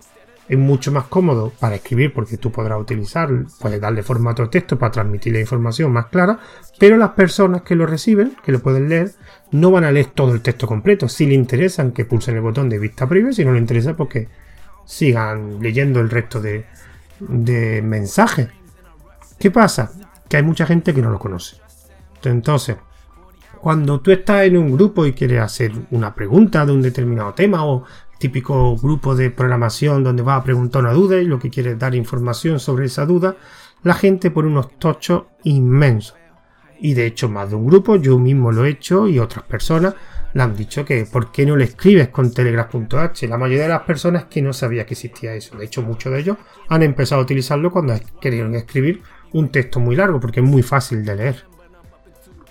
Es 0.48 0.56
mucho 0.56 0.90
más 0.90 1.04
cómodo 1.04 1.52
para 1.60 1.74
escribir 1.74 2.14
porque 2.14 2.38
tú 2.38 2.50
podrás 2.50 2.80
utilizar, 2.80 3.28
puedes 3.60 3.78
darle 3.78 4.02
formato 4.02 4.42
de 4.42 4.48
texto 4.48 4.78
para 4.78 4.90
transmitir 4.90 5.34
la 5.34 5.40
información 5.40 5.92
más 5.92 6.06
clara, 6.06 6.38
pero 6.78 6.96
las 6.96 7.10
personas 7.10 7.60
que 7.60 7.74
lo 7.74 7.84
reciben, 7.84 8.34
que 8.42 8.52
lo 8.52 8.60
pueden 8.60 8.88
leer, 8.88 9.12
no 9.50 9.70
van 9.70 9.84
a 9.84 9.92
leer 9.92 10.06
todo 10.06 10.32
el 10.32 10.40
texto 10.40 10.66
completo. 10.66 11.06
Si 11.06 11.26
le 11.26 11.34
interesan 11.34 11.92
que 11.92 12.06
pulsen 12.06 12.36
el 12.36 12.40
botón 12.40 12.70
de 12.70 12.78
vista 12.78 13.06
previa, 13.06 13.32
si 13.32 13.44
no 13.44 13.52
le 13.52 13.58
interesa, 13.58 13.94
porque 13.94 14.28
sigan 14.86 15.60
leyendo 15.60 16.00
el 16.00 16.08
resto 16.08 16.40
de, 16.40 16.64
de 17.20 17.82
mensajes. 17.82 18.48
¿Qué 19.38 19.50
pasa? 19.50 19.90
Que 20.28 20.36
hay 20.36 20.42
mucha 20.42 20.66
gente 20.66 20.94
que 20.94 21.02
no 21.02 21.10
lo 21.10 21.18
conoce. 21.18 21.56
Entonces, 22.24 22.76
Cuando 23.60 24.00
tú 24.00 24.12
estás 24.12 24.44
en 24.44 24.56
un 24.56 24.70
grupo 24.70 25.04
y 25.04 25.12
quieres 25.12 25.40
hacer 25.40 25.72
una 25.90 26.14
pregunta 26.14 26.64
de 26.64 26.72
un 26.72 26.80
determinado 26.80 27.34
tema 27.34 27.64
o 27.66 27.84
típico 28.18 28.76
grupo 28.76 29.16
de 29.16 29.30
programación 29.30 30.04
donde 30.04 30.22
vas 30.22 30.40
a 30.40 30.44
preguntar 30.44 30.82
una 30.82 30.92
duda 30.92 31.16
y 31.16 31.24
lo 31.24 31.40
que 31.40 31.50
quieres 31.50 31.76
dar 31.78 31.94
información 31.94 32.60
sobre 32.60 32.86
esa 32.86 33.04
duda, 33.04 33.36
la 33.82 33.94
gente 33.94 34.30
pone 34.30 34.48
unos 34.48 34.78
tochos 34.78 35.24
inmensos. 35.42 36.16
Y 36.80 36.94
de 36.94 37.06
hecho 37.06 37.28
más 37.28 37.50
de 37.50 37.56
un 37.56 37.66
grupo, 37.66 37.96
yo 37.96 38.18
mismo 38.18 38.52
lo 38.52 38.64
he 38.64 38.70
hecho 38.70 39.08
y 39.08 39.18
otras 39.18 39.44
personas 39.44 39.94
le 40.34 40.42
han 40.42 40.56
dicho 40.56 40.84
que 40.84 41.06
¿por 41.06 41.32
qué 41.32 41.46
no 41.46 41.56
le 41.56 41.64
escribes 41.64 42.08
con 42.08 42.32
telegraph.h? 42.32 43.28
La 43.28 43.38
mayoría 43.38 43.64
de 43.64 43.70
las 43.70 43.82
personas 43.82 44.24
que 44.24 44.42
no 44.42 44.52
sabía 44.52 44.84
que 44.84 44.94
existía 44.94 45.34
eso. 45.34 45.56
De 45.56 45.64
hecho 45.64 45.82
muchos 45.82 46.12
de 46.12 46.20
ellos 46.20 46.36
han 46.68 46.82
empezado 46.82 47.20
a 47.20 47.24
utilizarlo 47.24 47.70
cuando 47.70 47.94
querían 48.20 48.54
escribir 48.54 49.02
un 49.32 49.50
texto 49.50 49.80
muy 49.80 49.96
largo 49.96 50.20
porque 50.20 50.40
es 50.40 50.46
muy 50.46 50.62
fácil 50.62 51.04
de 51.04 51.16
leer. 51.16 51.44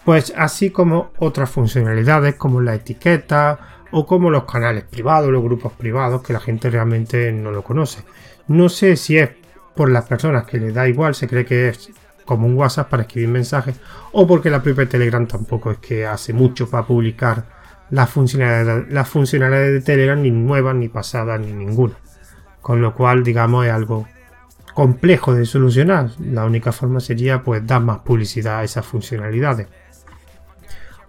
Pues 0.04 0.34
así 0.36 0.70
como 0.70 1.12
otras 1.18 1.50
funcionalidades 1.50 2.36
como 2.36 2.62
la 2.62 2.76
etiqueta 2.76 3.60
o 3.92 4.06
como 4.06 4.30
los 4.30 4.46
canales 4.46 4.84
privados, 4.84 5.30
los 5.30 5.44
grupos 5.44 5.74
privados 5.74 6.22
que 6.22 6.34
la 6.34 6.40
gente 6.40 6.70
realmente 6.70 7.32
no 7.32 7.52
lo 7.52 7.64
conoce. 7.64 8.04
No 8.48 8.70
sé 8.70 8.96
si 8.96 9.18
es 9.18 9.30
por 9.76 9.92
las 9.92 10.06
personas 10.06 10.46
que 10.46 10.58
le 10.58 10.72
da 10.72 10.88
igual, 10.88 11.14
se 11.14 11.28
cree 11.28 11.46
que 11.46 11.70
es 11.70 11.92
como 12.26 12.48
un 12.48 12.56
WhatsApp 12.56 12.90
para 12.90 13.04
escribir 13.04 13.30
mensajes 13.30 13.76
o 14.12 14.26
porque 14.26 14.50
la 14.50 14.62
propia 14.62 14.90
Telegram 14.90 15.26
tampoco 15.28 15.72
es 15.72 15.78
que 15.78 16.06
hace 16.06 16.34
mucho 16.34 16.70
para 16.70 16.86
publicar 16.86 17.57
las 17.90 18.10
funcionalidades 18.10 19.74
de 19.74 19.82
Telegram 19.82 20.22
ni 20.22 20.32
nuevas 20.32 20.76
ni 20.76 20.90
pasadas 20.90 21.40
ni 21.40 21.54
ninguna. 21.54 21.96
Con 22.62 22.82
lo 22.82 22.94
cual 22.94 23.24
digamos 23.24 23.66
es 23.66 23.72
algo 23.72 24.08
complejo 24.74 25.34
de 25.34 25.46
solucionar. 25.46 26.12
La 26.20 26.46
única 26.46 26.72
forma 26.72 27.00
sería 27.00 27.42
pues 27.42 27.66
dar 27.66 27.82
más 27.82 28.00
publicidad 28.00 28.60
a 28.60 28.64
esas 28.64 28.86
funcionalidades. 28.86 29.68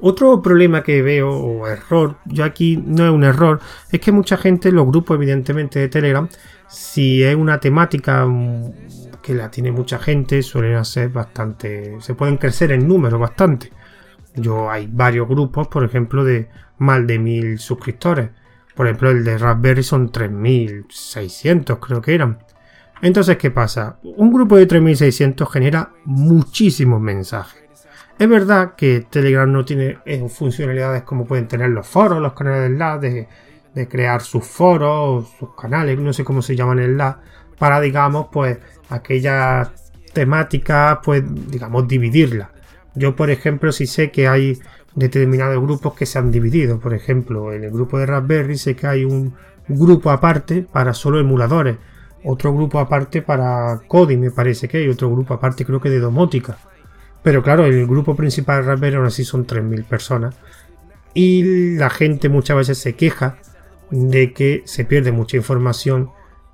Otro 0.01 0.41
problema 0.41 0.83
que 0.85 1.03
veo, 1.03 1.31
o 1.31 1.67
error, 1.67 2.17
yo 2.25 2.45
aquí 2.45 2.77
no 2.77 3.05
es 3.05 3.11
un 3.11 3.25
error, 3.25 3.61
es 3.91 3.99
que 3.99 4.13
mucha 4.13 4.37
gente, 4.37 4.71
los 4.71 4.87
grupos 4.87 5.17
evidentemente 5.17 5.81
de 5.81 5.89
Telegram, 5.89 6.29
si 6.69 7.25
es 7.25 7.35
una 7.35 7.59
temática 7.59 8.25
mm, 8.25 8.73
que 9.23 9.35
la 9.35 9.51
tiene 9.51 9.73
mucha 9.73 9.99
gente, 9.99 10.43
suelen 10.43 10.85
ser 10.85 11.09
bastante, 11.09 11.97
se 12.01 12.15
pueden 12.15 12.37
crecer 12.37 12.71
en 12.71 12.87
número 12.87 13.19
bastante. 13.19 13.73
Yo 14.37 14.71
hay 14.71 14.89
varios 14.91 15.29
grupos, 15.29 15.67
por 15.67 15.85
ejemplo, 15.85 16.23
de 16.23 16.49
más 16.79 17.07
de 17.07 17.19
mil 17.19 17.59
suscriptores. 17.59 18.31
Por 18.75 18.87
ejemplo, 18.87 19.11
el 19.11 19.25
de 19.25 19.39
Raspberry 19.39 19.83
son 19.83 20.11
3600, 20.13 21.79
creo 21.79 22.01
que 22.01 22.15
eran. 22.15 22.39
Entonces, 23.03 23.37
¿qué 23.37 23.51
pasa? 23.51 23.99
Un 24.03 24.33
grupo 24.33 24.57
de 24.57 24.67
3600 24.67 25.51
genera 25.53 25.91
muchísimos 26.05 27.01
mensajes. 27.01 27.63
Es 28.19 28.29
verdad 28.29 28.75
que 28.77 29.07
Telegram 29.09 29.51
no 29.51 29.65
tiene 29.65 29.99
eh, 30.05 30.29
funcionalidades 30.29 31.05
como 31.05 31.25
pueden 31.25 31.47
tener 31.47 31.71
los 31.71 31.87
foros, 31.87 32.21
los 32.21 32.33
canales 32.33 33.01
de 33.01 33.29
de, 33.75 33.89
crear 33.89 34.23
sus 34.23 34.45
foros, 34.45 35.29
sus 35.39 35.55
canales, 35.55 35.97
no 36.01 36.13
sé 36.13 36.25
cómo 36.25 36.43
se 36.43 36.57
llaman 36.57 36.81
en 36.81 36.97
la, 36.97 37.21
para, 37.59 37.81
digamos, 37.81 38.27
pues 38.33 38.59
aquellas 38.89 39.71
temáticas, 40.13 40.99
pues, 41.05 41.23
digamos, 41.49 41.87
dividirla. 41.87 42.51
Yo, 42.97 43.15
por 43.15 43.31
ejemplo, 43.31 43.71
si 43.71 43.87
sé 43.87 44.11
que 44.11 44.27
hay 44.27 44.59
determinados 44.99 45.63
grupos 45.63 45.95
que 45.95 46.07
se 46.07 46.19
han 46.19 46.31
dividido, 46.31 46.79
por 46.81 46.95
ejemplo, 46.95 47.53
en 47.53 47.65
el 47.65 47.71
grupo 47.71 47.99
de 47.99 48.07
Raspberry 48.07 48.57
sé 48.59 48.75
que 48.75 48.87
hay 48.87 49.05
un 49.05 49.35
grupo 49.69 50.11
aparte 50.11 50.63
para 50.63 50.95
solo 50.95 51.21
emuladores, 51.21 51.77
otro 52.25 52.55
grupo 52.55 52.79
aparte 52.79 53.23
para 53.23 53.81
Kodi, 53.87 54.17
me 54.17 54.31
parece 54.31 54.69
que 54.69 54.79
hay 54.79 54.89
otro 54.89 55.11
grupo 55.11 55.35
aparte 55.35 55.65
creo 55.65 55.81
que 55.81 55.91
de 55.91 56.01
domótica 56.01 56.59
pero 57.23 57.43
claro, 57.43 57.67
el 57.67 57.87
grupo 57.87 58.15
principal 58.15 58.63
de 58.63 58.69
Raspberry 58.69 58.97
aún 58.97 59.07
así 59.07 59.25
son 59.25 59.47
3.000 59.47 59.85
personas. 59.85 60.35
Y 61.15 61.75
la 61.77 61.91
gente 61.91 62.29
muchas 62.29 62.57
veces 62.57 62.79
se 62.79 62.95
queja 62.95 63.37
de 63.91 64.33
que 64.33 64.63
se 64.67 64.85
pierde 64.85 65.13
mucha 65.13 65.37
información 65.37 66.11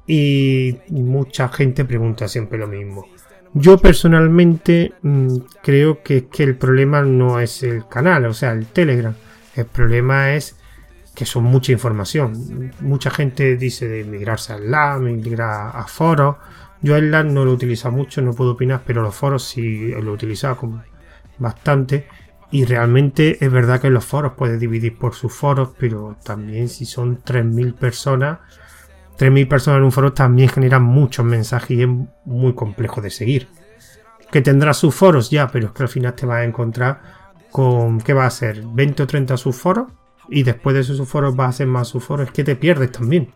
y 0.07 0.79
mucha 0.89 1.49
gente 1.49 1.85
pregunta 1.85 2.29
siempre 2.29 2.59
lo 2.59 2.67
mismo. 2.67 3.07
Yo 3.55 3.79
personalmente 3.79 4.95
mm, 5.03 5.37
creo 5.63 6.03
que, 6.03 6.29
el 6.39 6.57
problema 6.57 7.03
no 7.03 7.39
es 7.39 7.63
el 7.63 7.87
canal, 7.89 8.27
o 8.27 8.35
sea, 8.35 8.53
el 8.53 8.67
Telegram. 8.67 9.15
El 9.55 9.67
problema 9.67 10.35
es 10.35 10.57
que 11.15 11.25
son 11.25 11.45
mucha 11.45 11.71
información. 11.71 12.73
Mucha 12.81 13.11
gente 13.11 13.57
dice 13.57 13.87
de 13.87 14.05
migrarse 14.05 14.53
al 14.53 14.71
LAM, 14.71 15.05
migrar 15.05 15.71
a 15.75 15.87
foros, 15.87 16.37
yo 16.85 16.97
el 16.97 17.11
LAN 17.11 17.33
no 17.33 17.47
lo 17.47 17.53
utilizo 17.53 17.91
mucho, 17.91 18.21
no 18.21 18.35
puedo 18.35 18.51
opinar, 18.51 18.83
pero 18.85 19.01
los 19.01 19.15
foros 19.15 19.45
sí 19.45 19.89
lo 19.89 20.11
he 20.11 20.15
utilizado 20.15 20.83
bastante. 21.39 22.07
Y 22.51 22.67
realmente 22.67 23.43
es 23.43 23.51
verdad 23.51 23.81
que 23.81 23.89
los 23.89 24.05
foros 24.05 24.35
puedes 24.37 24.61
dividir 24.61 24.99
por 24.99 25.15
sus 25.15 25.33
foros, 25.33 25.71
pero 25.79 26.19
también 26.23 26.69
si 26.69 26.85
son 26.85 27.23
3.000 27.23 27.75
personas, 27.75 28.41
3.000 29.19 29.49
personas 29.49 29.79
en 29.79 29.85
un 29.85 29.93
foro 29.93 30.13
también 30.13 30.49
generan 30.49 30.83
muchos 30.83 31.25
mensajes 31.25 31.71
y 31.71 31.83
es 31.83 31.89
muy 32.25 32.55
complejo 32.55 33.01
de 33.01 33.11
seguir. 33.11 33.49
Que 34.31 34.41
tendrá 34.41 34.75
sus 34.75 34.95
foros 34.95 35.31
ya, 35.31 35.49
pero 35.49 35.67
es 35.67 35.73
que 35.73 35.85
al 35.85 35.89
final 35.89 36.15
te 36.15 36.27
vas 36.27 36.39
a 36.39 36.45
encontrar 36.45 37.01
con, 37.51 38.01
¿qué 38.01 38.13
va 38.13 38.27
a 38.27 38.31
ser? 38.31 38.65
¿20 38.65 39.01
o 39.01 39.07
30 39.07 39.37
subforos? 39.37 39.93
Y 40.29 40.43
después 40.43 40.75
de 40.75 40.81
esos 40.81 40.97
subforos 40.97 41.37
vas 41.37 41.47
a 41.47 41.51
hacer 41.51 41.67
más 41.67 41.89
subforos, 41.89 42.29
es 42.29 42.33
que 42.33 42.45
te 42.45 42.57
pierdes 42.57 42.91
también 42.91 43.33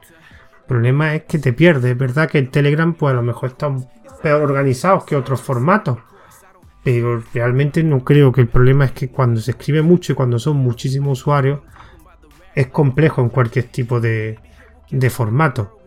problema 0.68 1.16
es 1.16 1.24
que 1.24 1.40
te 1.40 1.52
pierdes. 1.52 1.90
Es 1.90 1.98
verdad 1.98 2.30
que 2.30 2.38
el 2.38 2.50
Telegram, 2.50 2.94
pues 2.94 3.12
a 3.12 3.16
lo 3.16 3.22
mejor 3.22 3.48
están 3.48 3.88
peor 4.22 4.42
organizados 4.42 5.04
que 5.04 5.16
otros 5.16 5.40
formatos. 5.40 5.98
Pero 6.84 7.20
realmente 7.34 7.82
no 7.82 8.04
creo 8.04 8.30
que 8.30 8.40
el 8.40 8.48
problema 8.48 8.84
es 8.84 8.92
que 8.92 9.08
cuando 9.08 9.40
se 9.40 9.50
escribe 9.50 9.82
mucho 9.82 10.12
y 10.12 10.14
cuando 10.14 10.38
son 10.38 10.58
muchísimos 10.58 11.20
usuarios, 11.20 11.60
es 12.54 12.68
complejo 12.68 13.20
en 13.20 13.30
cualquier 13.30 13.64
tipo 13.66 14.00
de, 14.00 14.38
de 14.90 15.10
formato. 15.10 15.78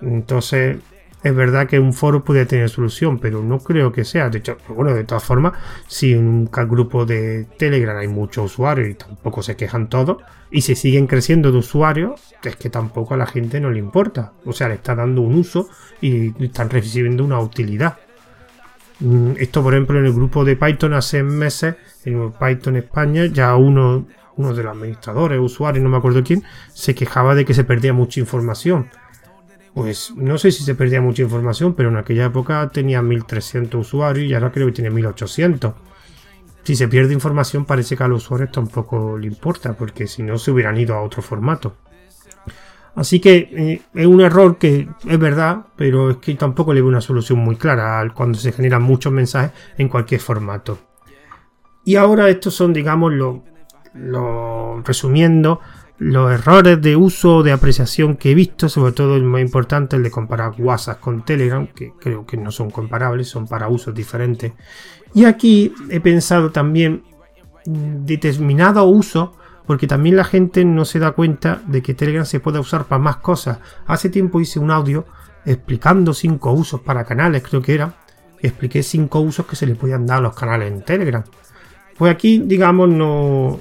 Entonces, 0.00 0.78
es 1.22 1.34
verdad 1.34 1.68
que 1.68 1.78
un 1.78 1.92
foro 1.92 2.24
puede 2.24 2.46
tener 2.46 2.68
solución, 2.68 3.18
pero 3.18 3.42
no 3.42 3.60
creo 3.60 3.92
que 3.92 4.04
sea. 4.04 4.28
De 4.28 4.38
hecho, 4.38 4.58
bueno, 4.68 4.92
de 4.92 5.04
todas 5.04 5.22
formas, 5.22 5.52
si 5.86 6.12
en 6.12 6.26
un 6.26 6.50
grupo 6.68 7.06
de 7.06 7.46
Telegram 7.56 7.96
hay 7.96 8.08
muchos 8.08 8.52
usuarios 8.52 8.88
y 8.88 8.94
tampoco 8.94 9.42
se 9.42 9.56
quejan 9.56 9.88
todos, 9.88 10.18
y 10.50 10.62
se 10.62 10.74
siguen 10.74 11.06
creciendo 11.06 11.52
de 11.52 11.58
usuarios, 11.58 12.34
es 12.42 12.56
que 12.56 12.70
tampoco 12.70 13.14
a 13.14 13.16
la 13.16 13.26
gente 13.26 13.60
no 13.60 13.70
le 13.70 13.78
importa. 13.78 14.32
O 14.44 14.52
sea, 14.52 14.68
le 14.68 14.74
está 14.74 14.94
dando 14.94 15.22
un 15.22 15.36
uso 15.36 15.68
y 16.00 16.44
están 16.44 16.70
recibiendo 16.70 17.24
una 17.24 17.40
utilidad. 17.40 17.98
Mm, 19.02 19.32
esto, 19.38 19.62
por 19.62 19.74
ejemplo, 19.74 19.98
en 19.98 20.06
el 20.06 20.12
grupo 20.12 20.44
de 20.44 20.56
Python 20.56 20.94
hace 20.94 21.22
meses, 21.22 21.76
en 22.04 22.32
Python 22.32 22.76
España, 22.76 23.26
ya 23.26 23.54
uno, 23.56 24.06
uno 24.36 24.54
de 24.54 24.62
los 24.62 24.72
administradores, 24.72 25.38
usuarios, 25.40 25.82
no 25.82 25.90
me 25.90 25.98
acuerdo 25.98 26.22
quién, 26.24 26.42
se 26.72 26.94
quejaba 26.94 27.34
de 27.34 27.44
que 27.44 27.54
se 27.54 27.64
perdía 27.64 27.92
mucha 27.92 28.20
información 28.20 28.88
pues 29.74 30.12
no 30.16 30.36
sé 30.38 30.50
si 30.50 30.64
se 30.64 30.74
perdía 30.74 31.00
mucha 31.00 31.22
información, 31.22 31.74
pero 31.74 31.88
en 31.88 31.96
aquella 31.96 32.26
época 32.26 32.68
tenía 32.72 33.00
1300 33.00 33.80
usuarios 33.80 34.30
y 34.30 34.34
ahora 34.34 34.52
creo 34.52 34.66
que 34.66 34.72
tiene 34.72 34.90
1800. 34.90 35.74
Si 36.62 36.76
se 36.76 36.88
pierde 36.88 37.14
información 37.14 37.64
parece 37.64 37.96
que 37.96 38.04
a 38.04 38.08
los 38.08 38.24
usuarios 38.24 38.52
tampoco 38.52 39.16
le 39.16 39.26
importa, 39.26 39.72
porque 39.72 40.06
si 40.06 40.22
no 40.22 40.38
se 40.38 40.50
hubieran 40.50 40.78
ido 40.78 40.94
a 40.94 41.02
otro 41.02 41.22
formato. 41.22 41.74
Así 42.94 43.20
que 43.20 43.36
eh, 43.52 43.82
es 43.94 44.06
un 44.06 44.20
error 44.20 44.58
que 44.58 44.88
es 45.06 45.18
verdad, 45.18 45.66
pero 45.76 46.10
es 46.10 46.16
que 46.18 46.34
tampoco 46.34 46.74
le 46.74 46.80
veo 46.80 46.88
una 46.88 47.00
solución 47.00 47.38
muy 47.38 47.56
clara 47.56 48.06
cuando 48.14 48.38
se 48.38 48.52
generan 48.52 48.82
muchos 48.82 49.12
mensajes 49.12 49.52
en 49.78 49.88
cualquier 49.88 50.20
formato. 50.20 50.78
Y 51.84 51.96
ahora 51.96 52.28
estos 52.28 52.54
son, 52.54 52.72
digamos, 52.72 53.12
los 53.12 53.40
lo, 53.94 54.82
resumiendo, 54.82 55.60
los 55.98 56.32
errores 56.32 56.80
de 56.80 56.96
uso 56.96 57.36
o 57.36 57.42
de 57.42 57.52
apreciación 57.52 58.16
que 58.16 58.32
he 58.32 58.34
visto, 58.34 58.68
sobre 58.68 58.92
todo 58.92 59.16
el 59.16 59.24
más 59.24 59.40
importante, 59.40 59.96
el 59.96 60.02
de 60.02 60.10
comparar 60.10 60.52
WhatsApp 60.58 61.00
con 61.00 61.24
Telegram, 61.24 61.66
que 61.66 61.92
creo 61.98 62.26
que 62.26 62.36
no 62.36 62.50
son 62.50 62.70
comparables, 62.70 63.28
son 63.28 63.46
para 63.46 63.68
usos 63.68 63.94
diferentes. 63.94 64.52
Y 65.14 65.24
aquí 65.24 65.72
he 65.90 66.00
pensado 66.00 66.50
también 66.50 67.04
mm, 67.66 68.04
determinado 68.04 68.84
uso, 68.84 69.36
porque 69.66 69.86
también 69.86 70.16
la 70.16 70.24
gente 70.24 70.64
no 70.64 70.84
se 70.84 70.98
da 70.98 71.12
cuenta 71.12 71.62
de 71.66 71.82
que 71.82 71.94
Telegram 71.94 72.26
se 72.26 72.40
puede 72.40 72.58
usar 72.58 72.84
para 72.84 73.02
más 73.02 73.16
cosas. 73.16 73.58
Hace 73.86 74.08
tiempo 74.08 74.40
hice 74.40 74.58
un 74.58 74.70
audio 74.70 75.06
explicando 75.44 76.14
cinco 76.14 76.52
usos 76.52 76.80
para 76.80 77.04
canales, 77.04 77.42
creo 77.42 77.62
que 77.62 77.74
era. 77.74 77.94
Expliqué 78.40 78.82
cinco 78.82 79.20
usos 79.20 79.46
que 79.46 79.56
se 79.56 79.66
le 79.66 79.74
podían 79.74 80.06
dar 80.06 80.18
a 80.18 80.22
los 80.22 80.34
canales 80.34 80.72
en 80.72 80.82
Telegram. 80.82 81.22
Pues 81.96 82.12
aquí, 82.12 82.42
digamos, 82.44 82.88
no, 82.88 83.60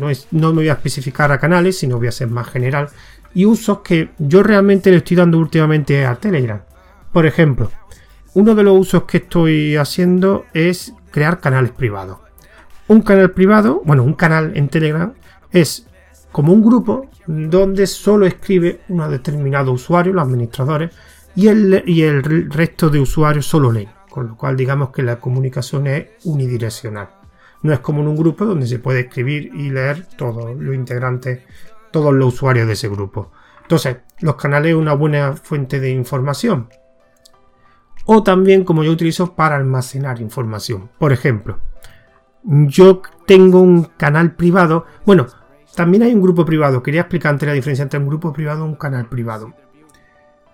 no, 0.00 0.48
me 0.48 0.54
voy 0.54 0.68
a 0.68 0.74
especificar 0.74 1.30
a 1.32 1.38
canales, 1.38 1.78
sino 1.78 1.98
voy 1.98 2.06
a 2.08 2.12
ser 2.12 2.28
más 2.28 2.48
general. 2.48 2.88
Y 3.34 3.44
usos 3.44 3.80
que 3.80 4.10
yo 4.18 4.42
realmente 4.42 4.90
le 4.90 4.98
estoy 4.98 5.16
dando 5.16 5.38
últimamente 5.38 6.06
a 6.06 6.14
Telegram. 6.16 6.62
Por 7.12 7.26
ejemplo, 7.26 7.70
uno 8.34 8.54
de 8.54 8.62
los 8.62 8.78
usos 8.78 9.04
que 9.04 9.18
estoy 9.18 9.76
haciendo 9.76 10.46
es 10.54 10.94
crear 11.10 11.40
canales 11.40 11.72
privados. 11.72 12.18
Un 12.88 13.02
canal 13.02 13.30
privado, 13.32 13.82
bueno, 13.84 14.02
un 14.02 14.14
canal 14.14 14.52
en 14.54 14.68
Telegram 14.68 15.12
es 15.52 15.86
como 16.32 16.52
un 16.52 16.62
grupo 16.62 17.08
donde 17.26 17.86
solo 17.86 18.26
escribe 18.26 18.80
un 18.88 19.08
determinado 19.10 19.72
usuario, 19.72 20.12
los 20.12 20.24
administradores, 20.24 20.94
y 21.34 21.48
el, 21.48 21.82
y 21.86 22.02
el 22.02 22.50
resto 22.50 22.90
de 22.90 23.00
usuarios 23.00 23.46
solo 23.46 23.70
leen. 23.70 23.90
Con 24.10 24.28
lo 24.28 24.36
cual 24.36 24.56
digamos 24.56 24.90
que 24.90 25.02
la 25.02 25.20
comunicación 25.20 25.86
es 25.86 26.06
unidireccional. 26.24 27.08
No 27.62 27.72
es 27.72 27.78
como 27.78 28.02
en 28.02 28.08
un 28.08 28.16
grupo 28.16 28.44
donde 28.44 28.66
se 28.66 28.78
puede 28.78 29.00
escribir 29.00 29.50
y 29.54 29.70
leer 29.70 30.06
todos 30.16 30.54
los 30.58 30.74
integrantes, 30.74 31.40
todos 31.90 32.12
los 32.12 32.34
usuarios 32.34 32.66
de 32.66 32.74
ese 32.74 32.88
grupo. 32.88 33.30
Entonces, 33.62 33.98
los 34.20 34.36
canales 34.36 34.70
es 34.72 34.76
una 34.76 34.94
buena 34.94 35.34
fuente 35.34 35.80
de 35.80 35.90
información. 35.90 36.68
O 38.04 38.22
también 38.22 38.64
como 38.64 38.82
yo 38.82 38.90
utilizo 38.90 39.34
para 39.34 39.56
almacenar 39.56 40.20
información. 40.20 40.90
Por 40.98 41.12
ejemplo, 41.12 41.60
yo 42.42 43.00
tengo 43.26 43.60
un 43.60 43.84
canal 43.84 44.34
privado. 44.34 44.86
Bueno, 45.06 45.26
también 45.74 46.02
hay 46.02 46.14
un 46.14 46.22
grupo 46.22 46.44
privado. 46.44 46.82
Quería 46.82 47.02
explicar 47.02 47.30
antes 47.30 47.46
la 47.46 47.54
diferencia 47.54 47.82
entre 47.82 47.98
un 47.98 48.06
grupo 48.06 48.32
privado 48.32 48.64
y 48.64 48.68
un 48.68 48.74
canal 48.76 49.06
privado. 49.06 49.52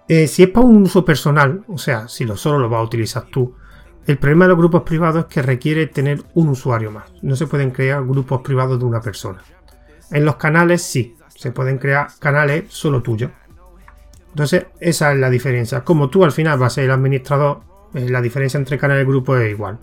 Eh, 0.09 0.27
si 0.27 0.43
es 0.43 0.49
para 0.49 0.67
un 0.67 0.83
uso 0.83 1.05
personal, 1.05 1.65
o 1.69 1.77
sea, 1.77 2.09
si 2.09 2.25
lo 2.25 2.37
solo 2.37 2.59
lo 2.59 2.69
vas 2.69 2.81
a 2.81 2.85
utilizar 2.85 3.25
tú, 3.25 3.55
el 4.07 4.17
problema 4.17 4.47
de 4.47 4.51
los 4.51 4.59
grupos 4.59 4.83
privados 4.83 5.25
es 5.25 5.27
que 5.27 5.43
requiere 5.43 5.87
tener 5.87 6.23
un 6.35 6.49
usuario 6.49 6.91
más. 6.91 7.13
No 7.21 7.37
se 7.37 7.47
pueden 7.47 7.71
crear 7.73 8.03
grupos 8.05 8.41
privados 8.41 8.79
de 8.79 8.87
una 8.87 9.03
persona. 9.03 9.43
En 10.11 10.25
los 10.25 10.37
canales 10.37 10.83
sí, 10.83 11.15
se 11.29 11.53
pueden 11.53 11.77
crear 11.77 12.09
canales 12.19 12.65
solo 12.69 13.03
tuyos. 13.03 13.31
Entonces, 14.31 14.67
esa 14.81 15.13
es 15.13 15.19
la 15.19 15.29
diferencia. 15.29 15.85
Como 15.85 16.09
tú 16.09 16.25
al 16.25 16.33
final 16.33 16.59
vas 16.59 16.73
a 16.73 16.75
ser 16.77 16.85
el 16.85 16.93
administrador, 16.93 17.61
eh, 17.93 18.09
la 18.09 18.23
diferencia 18.23 18.57
entre 18.57 18.79
canal 18.79 19.03
y 19.03 19.05
grupo 19.05 19.37
es 19.37 19.51
igual. 19.51 19.79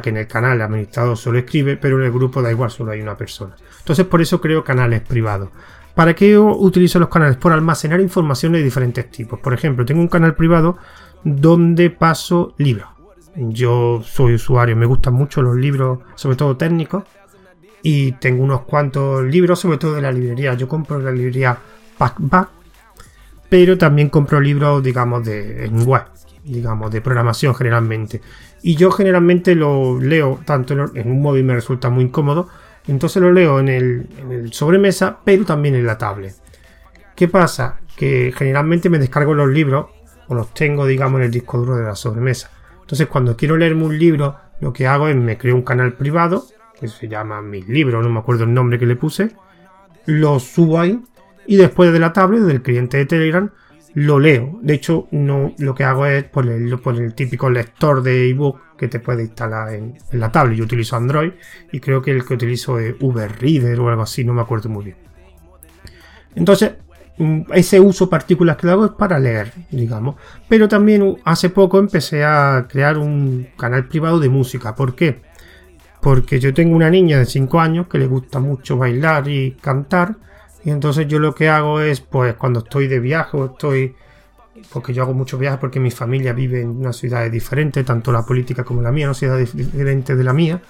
Que 0.00 0.10
en 0.10 0.16
el 0.16 0.26
canal 0.26 0.54
el 0.54 0.62
administrador 0.62 1.16
solo 1.16 1.38
escribe, 1.38 1.76
pero 1.76 1.98
en 1.98 2.04
el 2.04 2.12
grupo 2.12 2.40
da 2.40 2.50
igual, 2.50 2.70
solo 2.70 2.92
hay 2.92 3.00
una 3.00 3.16
persona. 3.16 3.54
Entonces, 3.78 4.06
por 4.06 4.22
eso 4.22 4.40
creo 4.40 4.64
canales 4.64 5.00
privados. 5.02 5.50
¿Para 5.94 6.14
qué 6.14 6.38
utilizo 6.38 6.98
los 6.98 7.08
canales? 7.08 7.36
Por 7.36 7.52
almacenar 7.52 8.00
información 8.00 8.52
de 8.52 8.62
diferentes 8.62 9.10
tipos. 9.10 9.38
Por 9.40 9.52
ejemplo, 9.52 9.84
tengo 9.84 10.00
un 10.00 10.08
canal 10.08 10.34
privado 10.34 10.78
donde 11.22 11.90
paso 11.90 12.54
libros. 12.58 12.88
Yo 13.34 14.02
soy 14.04 14.34
usuario, 14.34 14.76
me 14.76 14.86
gustan 14.86 15.14
mucho 15.14 15.42
los 15.42 15.56
libros, 15.56 16.00
sobre 16.14 16.36
todo 16.36 16.56
técnicos, 16.56 17.04
y 17.82 18.12
tengo 18.12 18.44
unos 18.44 18.62
cuantos 18.62 19.24
libros, 19.24 19.58
sobre 19.58 19.78
todo 19.78 19.94
de 19.94 20.02
la 20.02 20.12
librería. 20.12 20.54
Yo 20.54 20.68
compro 20.68 20.98
la 20.98 21.10
librería 21.10 21.56
Packback, 21.98 22.48
pero 23.48 23.76
también 23.78 24.08
compro 24.08 24.40
libros, 24.40 24.82
digamos, 24.82 25.24
de 25.24 25.64
en 25.64 25.86
web, 25.86 26.04
digamos, 26.44 26.90
de 26.90 27.00
programación 27.00 27.54
generalmente. 27.54 28.20
Y 28.62 28.76
yo 28.76 28.90
generalmente 28.90 29.54
lo 29.54 30.00
leo 30.00 30.40
tanto 30.44 30.74
en 30.94 31.10
un 31.10 31.20
móvil 31.20 31.44
me 31.44 31.54
resulta 31.54 31.90
muy 31.90 32.04
incómodo, 32.04 32.48
entonces 32.86 33.22
lo 33.22 33.32
leo 33.32 33.60
en 33.60 33.68
el, 33.68 34.06
en 34.18 34.32
el 34.32 34.52
sobremesa, 34.52 35.18
pero 35.24 35.44
también 35.44 35.74
en 35.74 35.86
la 35.86 35.98
tablet. 35.98 36.34
¿Qué 37.14 37.28
pasa? 37.28 37.80
Que 37.96 38.32
generalmente 38.36 38.88
me 38.88 38.98
descargo 38.98 39.34
los 39.34 39.48
libros 39.48 39.86
o 40.28 40.34
los 40.34 40.54
tengo, 40.54 40.86
digamos, 40.86 41.20
en 41.20 41.26
el 41.26 41.30
disco 41.30 41.58
duro 41.58 41.76
de 41.76 41.84
la 41.84 41.96
sobremesa. 41.96 42.50
Entonces, 42.80 43.06
cuando 43.06 43.36
quiero 43.36 43.56
leerme 43.56 43.84
un 43.84 43.98
libro, 43.98 44.36
lo 44.60 44.72
que 44.72 44.86
hago 44.86 45.08
es 45.08 45.16
me 45.16 45.38
creo 45.38 45.54
un 45.54 45.62
canal 45.62 45.94
privado, 45.94 46.44
que 46.78 46.88
se 46.88 47.08
llama 47.08 47.42
Mis 47.42 47.68
Libros, 47.68 48.02
no 48.02 48.10
me 48.10 48.18
acuerdo 48.18 48.44
el 48.44 48.54
nombre 48.54 48.78
que 48.78 48.86
le 48.86 48.96
puse, 48.96 49.30
lo 50.06 50.40
subo 50.40 50.80
ahí 50.80 51.00
y 51.46 51.56
después 51.56 51.92
de 51.92 51.98
la 51.98 52.12
tablet, 52.12 52.42
del 52.42 52.62
cliente 52.62 52.96
de 52.96 53.06
Telegram, 53.06 53.50
lo 53.94 54.18
leo. 54.18 54.58
De 54.62 54.74
hecho, 54.74 55.08
no, 55.10 55.54
lo 55.58 55.74
que 55.74 55.84
hago 55.84 56.06
es 56.06 56.24
ponerlo 56.24 56.80
por 56.80 56.96
el 56.96 57.14
típico 57.14 57.50
lector 57.50 58.02
de 58.02 58.30
ebook 58.30 58.76
que 58.76 58.88
te 58.88 59.00
puede 59.00 59.22
instalar 59.22 59.74
en, 59.74 59.98
la 60.12 60.32
tablet. 60.32 60.58
Yo 60.58 60.64
utilizo 60.64 60.96
Android 60.96 61.32
y 61.70 61.80
creo 61.80 62.00
que 62.02 62.10
el 62.10 62.24
que 62.24 62.34
utilizo 62.34 62.78
es 62.78 62.94
Uber 63.00 63.32
o 63.78 63.88
algo 63.88 64.02
así, 64.02 64.24
no 64.24 64.34
me 64.34 64.42
acuerdo 64.42 64.68
muy 64.68 64.86
bien. 64.86 64.96
Entonces, 66.34 66.72
mm, 67.18 67.42
ese 67.52 67.80
uso 67.80 68.08
particular 68.08 68.56
que 68.56 68.68
hago 68.68 68.86
es 68.86 68.92
para 68.92 69.18
leer, 69.18 69.52
digamos. 69.70 70.16
Pero 70.48 70.68
también 70.68 71.16
hace 71.24 71.50
poco 71.50 71.78
empecé 71.78 72.24
a 72.24 72.66
crear 72.68 72.98
un 72.98 73.48
canal 73.56 73.86
privado 73.88 74.18
de 74.18 74.28
música. 74.28 74.74
¿Por 74.74 74.94
qué? 74.94 75.20
Porque 76.00 76.40
yo 76.40 76.52
tengo 76.52 76.74
una 76.74 76.90
niña 76.90 77.18
de 77.18 77.26
5 77.26 77.60
años 77.60 77.86
que 77.86 77.98
le 77.98 78.06
gusta 78.06 78.40
mucho 78.40 78.76
bailar 78.76 79.28
y 79.28 79.52
cantar 79.60 80.16
y 80.64 80.70
entonces 80.70 81.08
yo 81.08 81.18
lo 81.18 81.34
que 81.34 81.48
hago 81.48 81.80
es, 81.80 82.00
pues 82.00 82.34
cuando 82.34 82.60
estoy 82.60 82.86
de 82.86 83.00
viaje 83.00 83.36
estoy, 83.44 83.96
porque 84.72 84.94
yo 84.94 85.02
hago 85.02 85.14
muchos 85.14 85.40
viajes 85.40 85.58
porque 85.58 85.80
mi 85.80 85.90
familia 85.90 86.32
vive 86.32 86.60
en 86.60 86.70
una 86.70 86.92
ciudad 86.92 87.28
diferente, 87.30 87.82
tanto 87.82 88.12
la 88.12 88.24
política 88.24 88.62
como 88.62 88.80
la 88.80 88.92
mía, 88.92 89.06
una 89.06 89.14
ciudad 89.14 89.38
diferente 89.38 90.14
de 90.14 90.24
la 90.24 90.32
mía. 90.32 90.60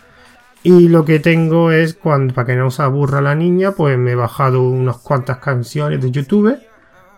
Y 0.63 0.89
lo 0.89 1.05
que 1.05 1.19
tengo 1.19 1.73
es, 1.73 1.95
cuando, 1.95 2.33
para 2.35 2.47
que 2.47 2.57
no 2.57 2.71
se 2.71 2.83
aburra 2.83 3.21
la 3.21 3.35
niña, 3.35 3.73
pues 3.73 3.99
me 3.99 4.13
he 4.13 4.15
bajado 4.15 4.63
unas 4.63 4.99
cuantas 4.99 5.39
canciones 5.39 6.01
de 6.01 6.11
YouTube, 6.11 6.57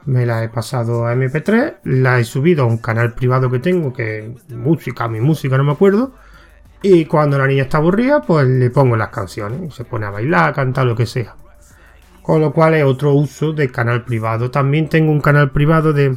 me 0.07 0.27
las 0.27 0.45
he 0.45 0.49
pasado 0.49 1.07
a 1.07 1.15
MP3, 1.15 1.77
la 1.85 2.19
he 2.19 2.25
subido 2.25 2.65
a 2.65 2.67
un 2.67 2.79
canal 2.79 3.15
privado 3.15 3.51
que 3.51 3.59
tengo, 3.59 3.93
que 3.93 4.35
música, 4.49 5.09
mi 5.09 5.21
música, 5.21 5.57
no 5.59 5.65
me 5.65 5.73
acuerdo. 5.73 6.15
Y 6.83 7.05
cuando 7.05 7.39
la 7.39 7.47
niña 7.47 7.65
está 7.65 7.79
aburrida, 7.79 8.23
pues 8.23 8.47
le 8.49 8.71
pongo 8.71 8.97
las 8.97 9.11
canciones, 9.11 9.75
se 9.75 9.85
pone 9.85 10.07
a 10.07 10.11
bailar, 10.11 10.51
a 10.51 10.53
cantar, 10.53 10.87
lo 10.87 10.97
que 10.97 11.07
sea 11.07 11.35
con 12.25 12.41
lo 12.41 12.55
cual 12.55 12.73
es 12.73 12.85
otro 12.85 13.13
uso 13.13 13.53
de 13.53 13.71
canal 13.71 14.03
privado. 14.03 14.51
También 14.51 14.89
tengo 14.89 15.13
un 15.13 15.21
canal 15.21 15.51
privado 15.51 15.93
de 15.93 16.17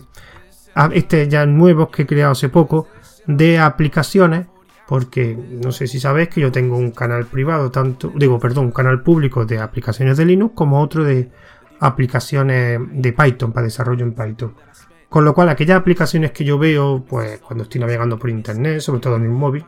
ah, 0.74 0.90
este 0.94 1.28
ya 1.28 1.46
nuevo 1.46 1.92
que 1.92 2.04
he 2.04 2.08
creado 2.08 2.32
hace 2.32 2.48
poco 2.48 2.88
de 3.28 3.60
aplicaciones 3.60 4.48
porque 4.88 5.38
no 5.62 5.74
sé 5.74 5.86
si 5.86 6.00
sabéis 6.00 6.30
que 6.30 6.40
yo 6.40 6.50
tengo 6.50 6.78
un 6.78 6.92
canal 6.92 7.26
privado 7.26 7.72
tanto 7.72 8.14
digo 8.16 8.40
perdón 8.40 8.68
un 8.68 8.72
canal 8.72 9.04
público 9.04 9.46
de 9.46 9.60
aplicaciones 9.60 10.16
de 10.16 10.24
Linux 10.24 10.54
como 10.56 10.82
otro 10.82 11.04
de 11.04 11.30
aplicaciones 11.82 12.80
de 12.90 13.12
Python 13.12 13.52
para 13.52 13.66
desarrollo 13.66 14.06
en 14.06 14.14
Python 14.14 14.56
con 15.10 15.26
lo 15.26 15.34
cual 15.34 15.50
aquellas 15.50 15.78
aplicaciones 15.78 16.32
que 16.32 16.46
yo 16.46 16.58
veo 16.58 17.04
pues 17.06 17.40
cuando 17.40 17.64
estoy 17.64 17.82
navegando 17.82 18.18
por 18.18 18.30
internet 18.30 18.80
sobre 18.80 19.02
todo 19.02 19.18
en 19.18 19.24
el 19.24 19.32
móvil 19.32 19.66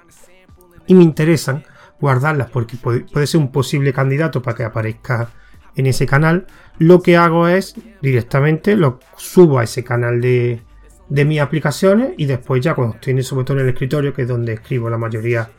y 0.87 0.93
me 0.93 1.03
interesan 1.03 1.65
guardarlas 1.99 2.49
porque 2.49 2.77
puede, 2.77 3.01
puede 3.01 3.27
ser 3.27 3.41
un 3.41 3.51
posible 3.51 3.91
candidato 3.91 4.41
para 4.41 4.55
que 4.55 4.63
aparezca 4.63 5.31
en 5.75 5.85
ese 5.85 6.05
canal, 6.05 6.47
lo 6.77 7.01
que 7.01 7.17
hago 7.17 7.47
es 7.47 7.75
directamente 8.01 8.75
lo 8.75 8.99
subo 9.17 9.59
a 9.59 9.63
ese 9.63 9.83
canal 9.83 10.21
de, 10.21 10.61
de 11.09 11.25
mis 11.25 11.41
aplicaciones 11.41 12.13
y 12.17 12.25
después 12.25 12.61
ya 12.61 12.75
cuando 12.75 12.95
estoy 12.95 13.21
sobre 13.23 13.45
todo 13.45 13.57
en 13.57 13.63
el 13.63 13.69
escritorio, 13.69 14.13
que 14.13 14.23
es 14.23 14.27
donde 14.27 14.53
escribo 14.53 14.89
la 14.89 14.97
mayoría 14.97 15.49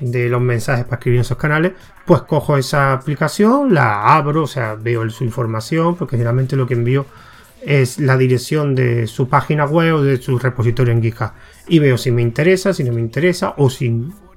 de 0.00 0.28
los 0.28 0.40
mensajes 0.40 0.84
para 0.84 0.96
escribir 0.96 1.18
en 1.18 1.22
esos 1.22 1.38
canales, 1.38 1.72
pues 2.04 2.22
cojo 2.22 2.56
esa 2.56 2.92
aplicación, 2.92 3.72
la 3.72 4.16
abro, 4.16 4.42
o 4.42 4.46
sea, 4.46 4.74
veo 4.74 5.08
su 5.10 5.24
información, 5.24 5.96
porque 5.96 6.16
generalmente 6.16 6.56
lo 6.56 6.66
que 6.66 6.74
envío 6.74 7.06
es 7.62 7.98
la 7.98 8.16
dirección 8.16 8.74
de 8.74 9.06
su 9.06 9.28
página 9.28 9.64
web 9.64 9.94
o 9.94 10.02
de 10.02 10.20
su 10.20 10.38
repositorio 10.38 10.92
en 10.92 11.02
GitHub. 11.02 11.30
Y 11.68 11.78
veo 11.78 11.96
si 11.96 12.10
me 12.10 12.22
interesa, 12.22 12.74
si 12.74 12.84
no 12.84 12.92
me 12.92 13.00
interesa 13.00 13.54
o 13.56 13.70
si 13.70 13.90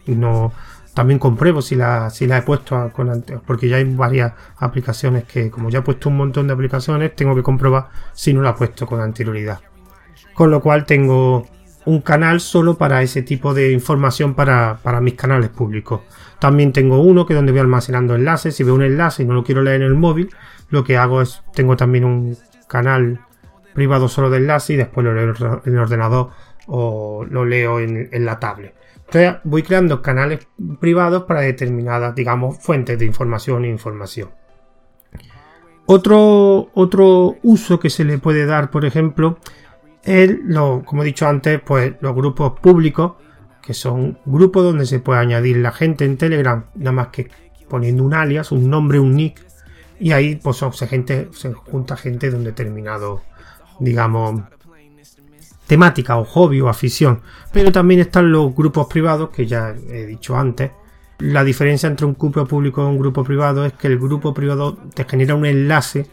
no 0.06 0.54
también 0.98 1.20
compruebo 1.20 1.62
si 1.62 1.76
la, 1.76 2.10
si 2.10 2.26
la 2.26 2.40
he 2.40 2.42
puesto 2.42 2.90
con 2.92 3.24
porque 3.46 3.70
ya 3.70 3.76
hay 3.76 3.84
varias 3.84 4.34
aplicaciones 4.58 5.26
que, 5.26 5.52
como 5.52 5.70
ya 5.70 5.78
he 5.78 5.82
puesto 5.84 6.10
un 6.10 6.18
montón 6.18 6.48
de 6.48 6.54
aplicaciones, 6.54 7.16
tengo 7.16 7.36
que 7.36 7.44
comprobar 7.44 7.90
si 8.14 8.34
no 8.34 8.42
la 8.42 8.50
he 8.50 8.54
puesto 8.54 8.88
con 8.88 9.00
anterioridad. 9.00 9.60
Con 10.34 10.50
lo 10.50 10.60
cual 10.60 10.88
tengo 10.88 11.46
un 11.86 12.02
canal 12.02 12.40
solo 12.40 12.80
para 12.80 13.04
ese 13.04 13.22
tipo 13.22 13.54
de 13.54 13.74
información 13.74 14.34
para, 14.34 14.80
mis 15.00 15.14
canales 15.14 15.50
públicos. 15.50 16.02
También 16.40 16.74
tengo 16.74 17.00
uno 17.00 17.28
que 17.28 17.36
donde 17.36 17.52
voy 17.52 17.62
almacenando 17.62 18.16
enlaces. 18.16 18.56
Si 18.56 18.64
veo 18.64 18.74
un 18.74 18.82
enlace 18.82 19.22
y 19.22 19.28
no 19.28 19.36
lo 19.36 19.44
quiero 19.44 19.62
leer 19.62 19.84
en 19.84 19.88
el 19.90 19.94
móvil, 19.94 20.32
lo 20.72 20.84
que 20.84 20.98
hago 20.98 21.22
es, 21.22 21.44
tengo 21.54 21.78
también 21.78 22.06
un 22.06 22.36
canal 22.68 23.20
privado 23.76 24.08
solo 24.08 24.32
de 24.32 24.38
enlace 24.38 24.74
y 24.74 24.78
después 24.78 25.06
lo 25.06 25.14
leo 25.14 25.62
en 25.64 25.74
el 25.74 25.80
ordenador 25.80 26.32
o 26.66 27.24
lo 27.30 27.46
leo 27.46 27.80
en 27.80 28.26
la 28.26 28.40
tablet. 28.40 28.74
Entonces 29.08 29.42
voy 29.46 29.64
creando 29.64 30.02
canales 30.02 30.48
privados 30.80 31.24
para 31.24 31.42
determinadas, 31.42 32.14
digamos, 32.14 32.58
fuentes 32.60 33.00
de 33.00 33.06
información 33.06 33.64
e 33.64 33.70
información. 33.70 34.30
Otro, 35.86 36.70
otro 36.74 37.38
uso 37.44 37.80
que 37.80 37.90
se 37.90 38.04
le 38.04 38.18
puede 38.18 38.46
dar, 38.46 38.70
por 38.70 38.84
ejemplo, 38.84 39.38
es, 40.04 40.38
lo, 40.44 40.84
como 40.84 41.04
he 41.04 41.06
dicho 41.06 41.26
antes, 41.26 41.62
pues 41.62 41.96
los 42.02 42.14
grupos 42.14 42.60
públicos, 42.60 43.14
que 43.62 43.74
son 43.74 44.20
grupos 44.26 44.64
donde 44.64 44.86
se 44.86 45.00
puede 45.00 45.22
añadir 45.22 45.58
la 45.58 45.72
gente 45.72 46.04
en 46.04 46.18
Telegram, 46.18 46.66
nada 46.76 46.92
más 46.92 47.08
que 47.08 47.30
poniendo 47.70 48.04
un 48.04 48.14
alias, 48.14 48.52
un 48.52 48.70
nombre, 48.70 49.00
un 49.00 49.16
nick, 49.16 49.46
y 50.00 50.12
ahí 50.12 50.36
pues 50.36 50.58
se, 50.58 50.88
gente, 50.88 51.30
se 51.32 51.54
junta 51.54 51.96
gente 51.96 52.30
de 52.30 52.36
un 52.36 52.44
determinado, 52.44 53.22
digamos, 53.80 54.42
temática 55.68 56.18
o 56.18 56.24
hobby 56.24 56.62
o 56.62 56.70
afición. 56.70 57.22
Pero 57.52 57.72
también 57.72 58.00
están 58.00 58.32
los 58.32 58.56
grupos 58.56 58.88
privados 58.88 59.30
que 59.30 59.46
ya 59.46 59.76
he 59.90 60.06
dicho 60.06 60.36
antes. 60.36 60.72
La 61.20 61.44
diferencia 61.44 61.88
entre 61.88 62.06
un 62.06 62.14
grupo 62.14 62.46
público 62.46 62.82
y 62.82 62.86
un 62.86 63.00
grupo 63.00 63.24
privado 63.24 63.66
es 63.66 63.74
que 63.74 63.88
el 63.88 64.00
grupo 64.00 64.34
privado 64.34 64.78
te 64.94 65.04
genera 65.04 65.36
un 65.36 65.46
enlace, 65.46 66.08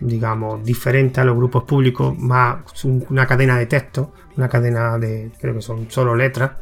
digamos, 0.00 0.64
diferente 0.64 1.20
a 1.20 1.24
los 1.24 1.36
grupos 1.36 1.64
públicos, 1.64 2.16
más 2.18 2.58
una 2.84 3.26
cadena 3.26 3.58
de 3.58 3.66
texto, 3.66 4.12
una 4.36 4.48
cadena 4.48 4.96
de, 4.98 5.32
creo 5.40 5.54
que 5.54 5.62
son 5.62 5.90
solo 5.90 6.14
letras, 6.14 6.52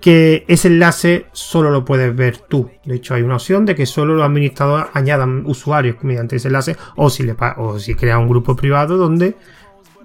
que 0.00 0.44
ese 0.46 0.68
enlace 0.68 1.26
solo 1.32 1.70
lo 1.70 1.84
puedes 1.84 2.14
ver 2.14 2.38
tú. 2.38 2.70
De 2.84 2.94
hecho, 2.94 3.14
hay 3.14 3.22
una 3.22 3.34
opción 3.34 3.66
de 3.66 3.74
que 3.74 3.84
solo 3.84 4.14
los 4.14 4.24
administradores 4.24 4.86
añadan 4.94 5.44
usuarios 5.46 5.96
mediante 6.02 6.36
ese 6.36 6.46
enlace 6.46 6.76
o 6.94 7.10
si, 7.10 7.24
le, 7.24 7.34
o 7.56 7.80
si 7.80 7.96
crea 7.96 8.18
un 8.18 8.28
grupo 8.28 8.54
privado 8.54 8.96
donde 8.96 9.34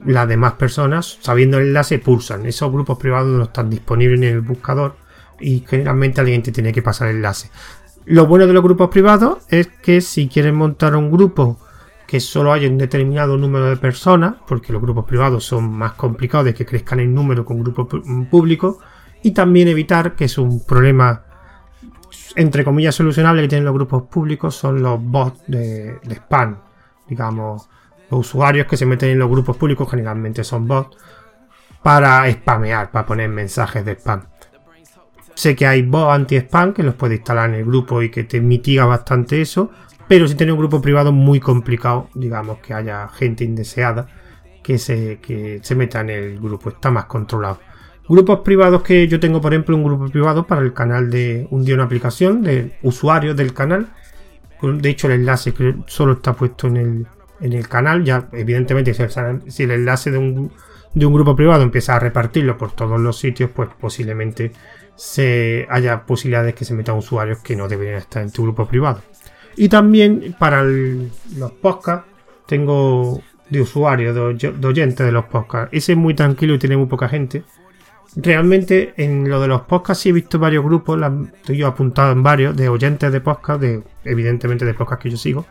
las 0.06 0.28
demás 0.28 0.54
personas, 0.54 1.18
sabiendo 1.22 1.58
el 1.58 1.68
enlace, 1.68 2.00
pulsan. 2.00 2.46
Esos 2.46 2.72
grupos 2.72 2.98
privados 2.98 3.30
no 3.30 3.44
están 3.44 3.70
disponibles 3.70 4.20
en 4.20 4.36
el 4.36 4.42
buscador 4.42 4.96
y 5.40 5.66
generalmente 5.68 6.22
alguien 6.22 6.44
te 6.44 6.52
tiene 6.52 6.72
que 6.72 6.82
pasar 6.82 7.10
el 7.10 7.18
enlace. 7.18 7.50
Lo 8.06 8.28
bueno 8.28 8.48
de 8.48 8.54
los 8.54 8.64
grupos 8.64 8.90
privados 8.90 9.40
es 9.50 9.68
que 9.68 10.02
si 10.02 10.28
quieres 10.28 10.54
montar 10.54 10.96
un 10.96 11.12
grupo 11.12 11.60
que 12.08 12.20
solo 12.20 12.52
haya 12.52 12.68
un 12.68 12.78
determinado 12.78 13.38
número 13.38 13.66
de 13.66 13.78
personas, 13.78 14.36
porque 14.48 14.74
los 14.74 14.82
grupos 14.82 15.06
privados 15.06 15.46
son 15.46 15.72
más 15.72 15.94
complicados 15.94 16.46
de 16.46 16.54
que 16.54 16.66
crezcan 16.66 17.00
en 17.00 17.14
número 17.16 17.46
con 17.46 17.64
grupos 17.64 17.88
públicos, 18.30 18.78
y 19.24 19.32
también 19.32 19.70
evitar 19.70 20.16
que 20.16 20.26
es 20.26 20.38
un 20.38 20.66
problema 20.66 21.24
entre 22.36 22.64
comillas 22.64 22.96
solucionable 22.96 23.42
que 23.42 23.48
tienen 23.48 23.66
los 23.66 23.74
grupos 23.74 24.04
públicos 24.04 24.56
son 24.56 24.82
los 24.82 25.02
bots 25.02 25.42
de, 25.48 26.00
de 26.04 26.16
spam, 26.16 26.58
digamos, 27.08 27.70
usuarios 28.18 28.68
que 28.68 28.78
se 28.78 28.86
meten 28.86 29.10
en 29.10 29.20
los 29.20 29.30
grupos 29.30 29.58
públicos 29.58 29.90
generalmente 29.90 30.44
son 30.44 30.68
bots 30.68 30.98
para 31.82 32.32
spamear, 32.32 32.92
para 32.92 33.06
poner 33.06 33.30
mensajes 33.30 33.84
de 33.86 33.94
spam. 33.96 34.24
Sé 35.36 35.56
que 35.56 35.66
hay 35.66 35.82
bots 35.82 36.14
anti-spam 36.14 36.74
que 36.74 36.84
los 36.84 36.96
puedes 36.96 37.18
instalar 37.18 37.50
en 37.50 37.56
el 37.56 37.66
grupo 37.66 38.02
y 38.02 38.10
que 38.10 38.24
te 38.24 38.40
mitiga 38.40 38.86
bastante 38.86 39.42
eso, 39.42 39.72
pero 40.08 40.28
si 40.28 40.36
tienes 40.36 40.54
un 40.54 40.60
grupo 40.60 40.82
privado 40.82 41.12
muy 41.12 41.40
complicado, 41.40 42.10
digamos 42.14 42.60
que 42.60 42.74
haya 42.74 43.08
gente 43.10 43.44
indeseada 43.44 44.08
que 44.62 44.78
se, 44.78 45.20
que 45.22 45.60
se 45.62 45.76
meta 45.76 46.02
en 46.02 46.10
el 46.10 46.40
grupo, 46.40 46.70
está 46.70 46.92
más 46.92 47.06
controlado. 47.06 47.60
Grupos 48.08 48.40
privados 48.40 48.84
que 48.84 49.08
yo 49.08 49.20
tengo, 49.20 49.40
por 49.40 49.54
ejemplo, 49.54 49.76
un 49.76 49.84
grupo 49.84 50.08
privado 50.08 50.46
para 50.46 50.62
el 50.62 50.74
canal 50.74 51.10
de 51.10 51.48
un 51.52 51.64
día 51.64 51.76
una 51.76 51.86
aplicación 51.86 52.42
de 52.42 52.78
usuarios 52.82 53.36
del 53.36 53.54
canal. 53.54 53.88
De 54.62 54.90
hecho, 54.90 55.08
el 55.08 55.14
enlace 55.14 55.54
que 55.54 55.76
solo 55.88 56.14
está 56.14 56.34
puesto 56.34 56.68
en 56.68 56.78
el, 56.78 57.08
en 57.44 57.54
el 57.54 57.68
canal. 57.68 58.04
Ya, 58.04 58.30
evidentemente, 58.32 58.94
si 58.94 59.64
el 59.64 59.72
enlace 59.72 60.10
de 60.10 60.18
un, 60.18 60.52
de 60.94 61.06
un 61.06 61.14
grupo 61.14 61.36
privado 61.36 61.62
empieza 61.62 61.96
a 61.96 62.00
repartirlo 62.00 62.58
por 62.58 62.72
todos 62.72 63.00
los 63.00 63.20
sitios, 63.20 63.52
pues 63.52 63.70
posiblemente 63.80 64.52
se 64.96 65.68
haya 65.70 66.06
posibilidades 66.06 66.56
que 66.56 66.66
se 66.66 66.74
metan 66.74 66.98
usuarios 66.98 67.40
que 67.40 67.56
no 67.56 67.68
deberían 67.68 67.98
estar 67.98 68.24
en 68.24 68.32
tu 68.32 68.44
grupo 68.44 68.68
privado. 68.68 69.02
Y 69.56 69.70
también 69.70 70.36
para 70.40 70.64
los 70.64 71.52
podcasts 71.62 72.08
tengo 72.48 73.22
de 73.50 73.62
usuarios, 73.62 74.16
de, 74.16 74.68
oyentes 74.68 75.06
de 75.06 75.12
los 75.12 75.26
podcasts. 75.26 75.70
Ese 75.72 75.92
es 75.92 75.98
muy 75.98 76.14
tranquilo 76.14 76.56
y 76.56 76.60
tiene 76.60 76.78
muy 76.78 76.88
poca 76.88 77.08
gente. 77.10 77.44
Realmente 78.16 78.94
en 78.98 79.30
lo 79.30 79.42
de 79.42 79.48
los 79.48 79.62
podcasts 79.62 80.04
sí 80.04 80.10
he 80.10 80.12
visto 80.12 80.40
varios 80.40 80.64
grupos, 80.64 81.00
estoy 81.36 81.58
yo 81.58 81.68
apuntado 81.68 82.12
en 82.12 82.22
varios, 82.22 82.56
de 82.56 82.70
oyentes 82.70 83.12
de 83.12 83.22
podcast, 83.22 83.60
de, 83.60 83.84
evidentemente 84.06 84.66
de 84.66 84.74
podcasts 84.74 85.04
que 85.04 85.10
yo 85.10 85.18
sigo. 85.18 85.46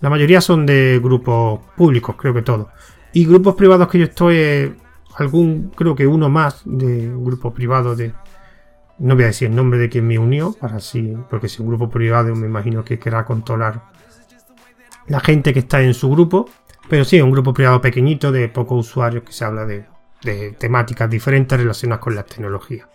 La 0.00 0.10
mayoría 0.10 0.40
son 0.40 0.66
de 0.66 1.00
grupos 1.02 1.60
públicos, 1.76 2.16
creo 2.18 2.34
que 2.34 2.42
todos. 2.42 2.68
Y 3.12 3.24
grupos 3.24 3.54
privados 3.54 3.88
que 3.88 3.98
yo 3.98 4.04
estoy, 4.04 4.36
eh, 4.36 4.74
algún, 5.16 5.70
creo 5.74 5.94
que 5.94 6.06
uno 6.06 6.28
más 6.28 6.62
de 6.64 7.08
un 7.08 7.24
grupo 7.24 7.52
privado 7.54 7.96
de, 7.96 8.12
no 8.98 9.14
voy 9.14 9.24
a 9.24 9.28
decir 9.28 9.48
el 9.48 9.56
nombre 9.56 9.78
de 9.78 9.88
quien 9.88 10.06
me 10.06 10.18
unió, 10.18 10.52
para 10.52 10.76
así, 10.76 11.16
porque 11.30 11.48
si 11.48 11.62
un 11.62 11.68
grupo 11.68 11.88
privado 11.88 12.34
me 12.34 12.46
imagino 12.46 12.84
que 12.84 12.98
querrá 12.98 13.24
controlar 13.24 13.82
la 15.08 15.20
gente 15.20 15.52
que 15.52 15.60
está 15.60 15.80
en 15.82 15.94
su 15.94 16.10
grupo, 16.10 16.48
pero 16.88 17.04
sí, 17.04 17.20
un 17.20 17.30
grupo 17.30 17.52
privado 17.52 17.80
pequeñito 17.80 18.30
de 18.30 18.48
pocos 18.48 18.86
usuarios 18.86 19.24
que 19.24 19.32
se 19.32 19.44
habla 19.44 19.64
de, 19.64 19.86
temáticas 20.58 21.08
diferentes 21.08 21.58
relacionadas 21.58 22.02
con 22.02 22.14
la 22.14 22.24
tecnología. 22.24 22.88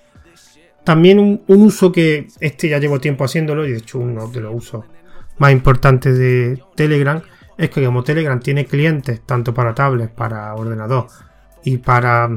También 0.84 1.20
un, 1.20 1.44
uso 1.48 1.92
que 1.92 2.28
este 2.40 2.68
ya 2.68 2.80
llevo 2.80 3.00
tiempo 3.00 3.24
haciéndolo 3.24 3.66
y 3.66 3.72
de 3.72 3.78
hecho 3.78 4.00
uno 4.00 4.28
de 4.28 4.42
los 4.42 4.54
usos 4.54 4.86
más 5.42 5.52
importantes 5.52 6.20
de 6.20 6.62
Telegram 6.76 7.20
es 7.58 7.72
que 7.72 7.84
como 7.84 8.04
Telegram 8.04 8.40
tiene 8.40 8.66
clientes 8.66 9.22
tanto 9.26 9.56
para 9.56 9.74
tablets, 9.74 10.12
para 10.12 10.54
ordenador 10.54 11.08
y 11.64 11.78
para 11.78 12.30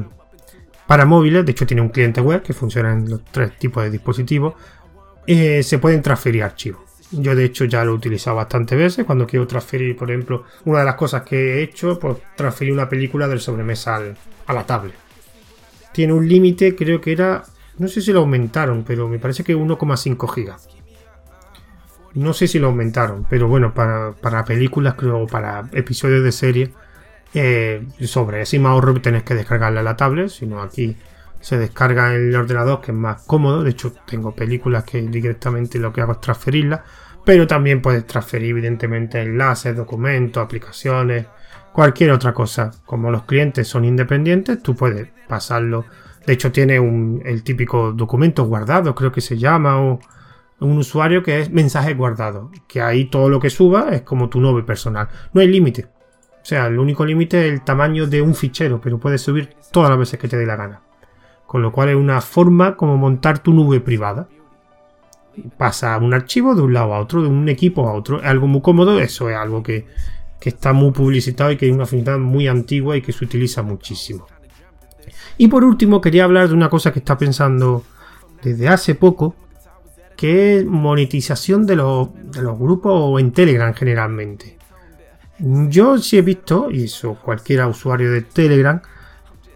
para 0.87 1.05
móviles, 1.05 1.45
de 1.45 1.51
hecho 1.51 1.67
tiene 1.67 1.83
un 1.83 1.89
cliente 1.89 2.19
web 2.19 2.41
que 2.41 2.53
funciona 2.53 2.93
en 2.93 3.07
los 3.07 3.23
tres 3.25 3.57
tipos 3.59 3.83
de 3.83 3.91
dispositivos, 3.91 4.55
eh, 5.27 5.61
se 5.61 5.77
pueden 5.77 6.01
transferir 6.01 6.43
archivos. 6.43 6.81
Yo 7.11 7.35
de 7.35 7.45
hecho 7.45 7.65
ya 7.65 7.85
lo 7.85 7.91
he 7.91 7.95
utilizado 7.95 8.37
bastantes 8.37 8.77
veces 8.77 9.05
cuando 9.05 9.27
quiero 9.27 9.45
transferir, 9.45 9.95
por 9.95 10.09
ejemplo, 10.09 10.43
una 10.65 10.79
de 10.79 10.85
las 10.85 10.95
cosas 10.95 11.21
que 11.21 11.59
he 11.59 11.63
hecho, 11.63 11.99
pues 11.99 12.17
transferir 12.35 12.73
una 12.73 12.89
película 12.89 13.27
del 13.27 13.39
sobremesa 13.39 14.01
a 14.47 14.53
la 14.53 14.65
tablet. 14.65 14.95
Tiene 15.91 16.13
un 16.13 16.27
límite, 16.27 16.75
creo 16.75 16.99
que 16.99 17.11
era, 17.11 17.43
no 17.77 17.87
sé 17.87 18.01
si 18.01 18.11
lo 18.11 18.21
aumentaron, 18.21 18.83
pero 18.83 19.07
me 19.07 19.19
parece 19.19 19.43
que 19.43 19.55
1,5 19.55 20.33
gigas. 20.33 20.74
No 22.15 22.33
sé 22.33 22.47
si 22.47 22.59
lo 22.59 22.67
aumentaron, 22.67 23.25
pero 23.29 23.47
bueno, 23.47 23.73
para, 23.73 24.13
para 24.13 24.45
películas, 24.45 24.95
creo, 24.95 25.27
para 25.27 25.69
episodios 25.73 26.23
de 26.23 26.31
serie, 26.31 26.73
eh, 27.33 27.85
sobre 28.01 28.41
ese 28.41 28.57
ahorro 28.57 29.01
tenés 29.01 29.23
que 29.23 29.35
descargarla 29.35 29.81
a 29.81 29.83
la 29.83 29.97
tablet, 29.97 30.29
sino 30.29 30.61
aquí 30.61 30.95
se 31.41 31.57
descarga 31.57 32.15
en 32.15 32.29
el 32.29 32.35
ordenador 32.35 32.79
que 32.81 32.91
es 32.91 32.97
más 32.97 33.23
cómodo. 33.23 33.63
De 33.63 33.71
hecho, 33.71 33.93
tengo 34.07 34.33
películas 34.33 34.85
que 34.85 35.01
directamente 35.01 35.77
lo 35.77 35.91
que 35.91 36.01
hago 36.01 36.13
es 36.13 36.21
transferirlas, 36.21 36.79
pero 37.25 37.45
también 37.45 37.81
puedes 37.81 38.07
transferir 38.07 38.51
evidentemente 38.51 39.21
enlaces, 39.21 39.75
documentos, 39.75 40.41
aplicaciones, 40.41 41.27
cualquier 41.73 42.11
otra 42.11 42.33
cosa. 42.33 42.71
Como 42.85 43.11
los 43.11 43.23
clientes 43.23 43.67
son 43.67 43.83
independientes, 43.83 44.63
tú 44.63 44.75
puedes 44.75 45.09
pasarlo. 45.27 45.85
De 46.25 46.33
hecho, 46.33 46.51
tiene 46.51 46.79
un, 46.79 47.21
el 47.25 47.43
típico 47.43 47.91
documento 47.91 48.45
guardado, 48.45 48.95
creo 48.95 49.11
que 49.11 49.21
se 49.21 49.37
llama, 49.37 49.81
o 49.81 49.99
un 50.59 50.77
usuario 50.77 51.21
que 51.21 51.39
es 51.41 51.51
mensaje 51.51 51.93
guardado, 51.93 52.51
que 52.67 52.81
ahí 52.81 53.05
todo 53.05 53.29
lo 53.29 53.39
que 53.39 53.49
suba 53.49 53.89
es 53.91 54.01
como 54.03 54.29
tu 54.29 54.39
nube 54.39 54.63
personal. 54.63 55.09
No 55.33 55.41
hay 55.41 55.47
límite. 55.47 55.87
O 56.45 56.47
sea, 56.47 56.67
el 56.67 56.79
único 56.79 57.05
límite 57.05 57.47
es 57.47 57.53
el 57.53 57.61
tamaño 57.63 58.07
de 58.07 58.21
un 58.21 58.35
fichero, 58.35 58.79
pero 58.79 58.99
puedes 58.99 59.21
subir 59.21 59.55
todas 59.71 59.89
las 59.89 59.97
veces 59.97 60.19
que 60.19 60.27
te 60.27 60.37
dé 60.37 60.45
la 60.45 60.55
gana. 60.55 60.81
Con 61.47 61.61
lo 61.61 61.71
cual 61.71 61.89
es 61.89 61.95
una 61.95 62.21
forma 62.21 62.77
como 62.77 62.97
montar 62.97 63.39
tu 63.39 63.51
nube 63.51 63.79
privada. 63.81 64.27
Pasa 65.57 65.97
un 65.97 66.13
archivo 66.13 66.55
de 66.55 66.61
un 66.61 66.73
lado 66.73 66.93
a 66.93 66.99
otro, 66.99 67.21
de 67.21 67.27
un 67.27 67.49
equipo 67.49 67.89
a 67.89 67.93
otro. 67.93 68.21
Es 68.21 68.27
algo 68.27 68.47
muy 68.47 68.61
cómodo, 68.61 68.99
eso 68.99 69.29
es 69.29 69.35
algo 69.35 69.63
que, 69.63 69.87
está 70.41 70.73
muy 70.73 70.91
publicitado 70.91 71.49
y 71.49 71.57
que 71.57 71.67
es 71.67 71.73
una 71.73 71.87
funcionalidad 71.87 72.23
muy 72.23 72.47
antigua 72.47 72.95
y 72.95 73.01
que 73.01 73.11
se 73.11 73.25
utiliza 73.25 73.63
muchísimo. 73.63 74.27
Y 75.39 75.47
por 75.47 75.63
último, 75.63 75.99
quería 75.99 76.25
hablar 76.25 76.49
de 76.49 76.53
una 76.53 76.69
cosa 76.69 76.93
que 76.93 76.99
está 76.99 77.17
pensando 77.17 77.83
desde 78.43 78.67
hace 78.67 78.93
poco, 78.93 79.35
que 80.15 80.57
es 80.57 80.65
monetización 80.65 81.65
de 81.65 81.75
los, 81.75 82.09
grupos 82.33 83.19
en 83.19 83.31
Telegram 83.31 83.73
generalmente. 83.73 84.57
Yo 85.39 85.97
sí 85.97 86.17
he 86.17 86.21
visto, 86.21 86.69
y 86.71 86.85
eso 86.85 87.17
cualquiera 87.21 87.67
usuario 87.67 88.11
de 88.11 88.21
Telegram, 88.21 88.81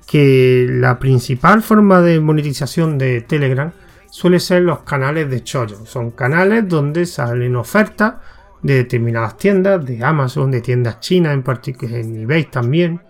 que 0.06 0.68
la 0.70 1.00
principal 1.00 1.62
forma 1.62 2.02
de 2.02 2.20
monetización 2.20 2.98
de 2.98 3.22
Telegram 3.22 3.72
suele 4.10 4.40
ser 4.40 4.64
los 4.64 4.80
canales 4.80 5.30
de 5.30 5.44
chollo. 5.44 5.86
Son 5.86 6.12
canales 6.12 6.68
donde 6.68 7.06
salen 7.06 7.56
ofertas 7.56 8.16
de 8.62 8.76
determinadas 8.76 9.38
tiendas, 9.38 9.86
de 9.86 10.04
Amazon, 10.04 10.52
de 10.52 10.62
tiendas 10.62 11.00
chinas, 11.00 11.34
en 11.34 11.44
particular 11.44 12.00
en 12.00 12.24
eBay 12.24 12.46
también. 12.46 13.02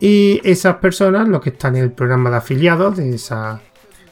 Y 0.00 0.40
esas 0.44 0.76
personas, 0.76 1.28
los 1.28 1.42
que 1.42 1.50
están 1.50 1.76
en 1.76 1.82
el 1.82 1.92
programa 1.92 2.30
de 2.30 2.36
afiliados 2.36 2.96
de, 2.96 3.16
esa, 3.16 3.60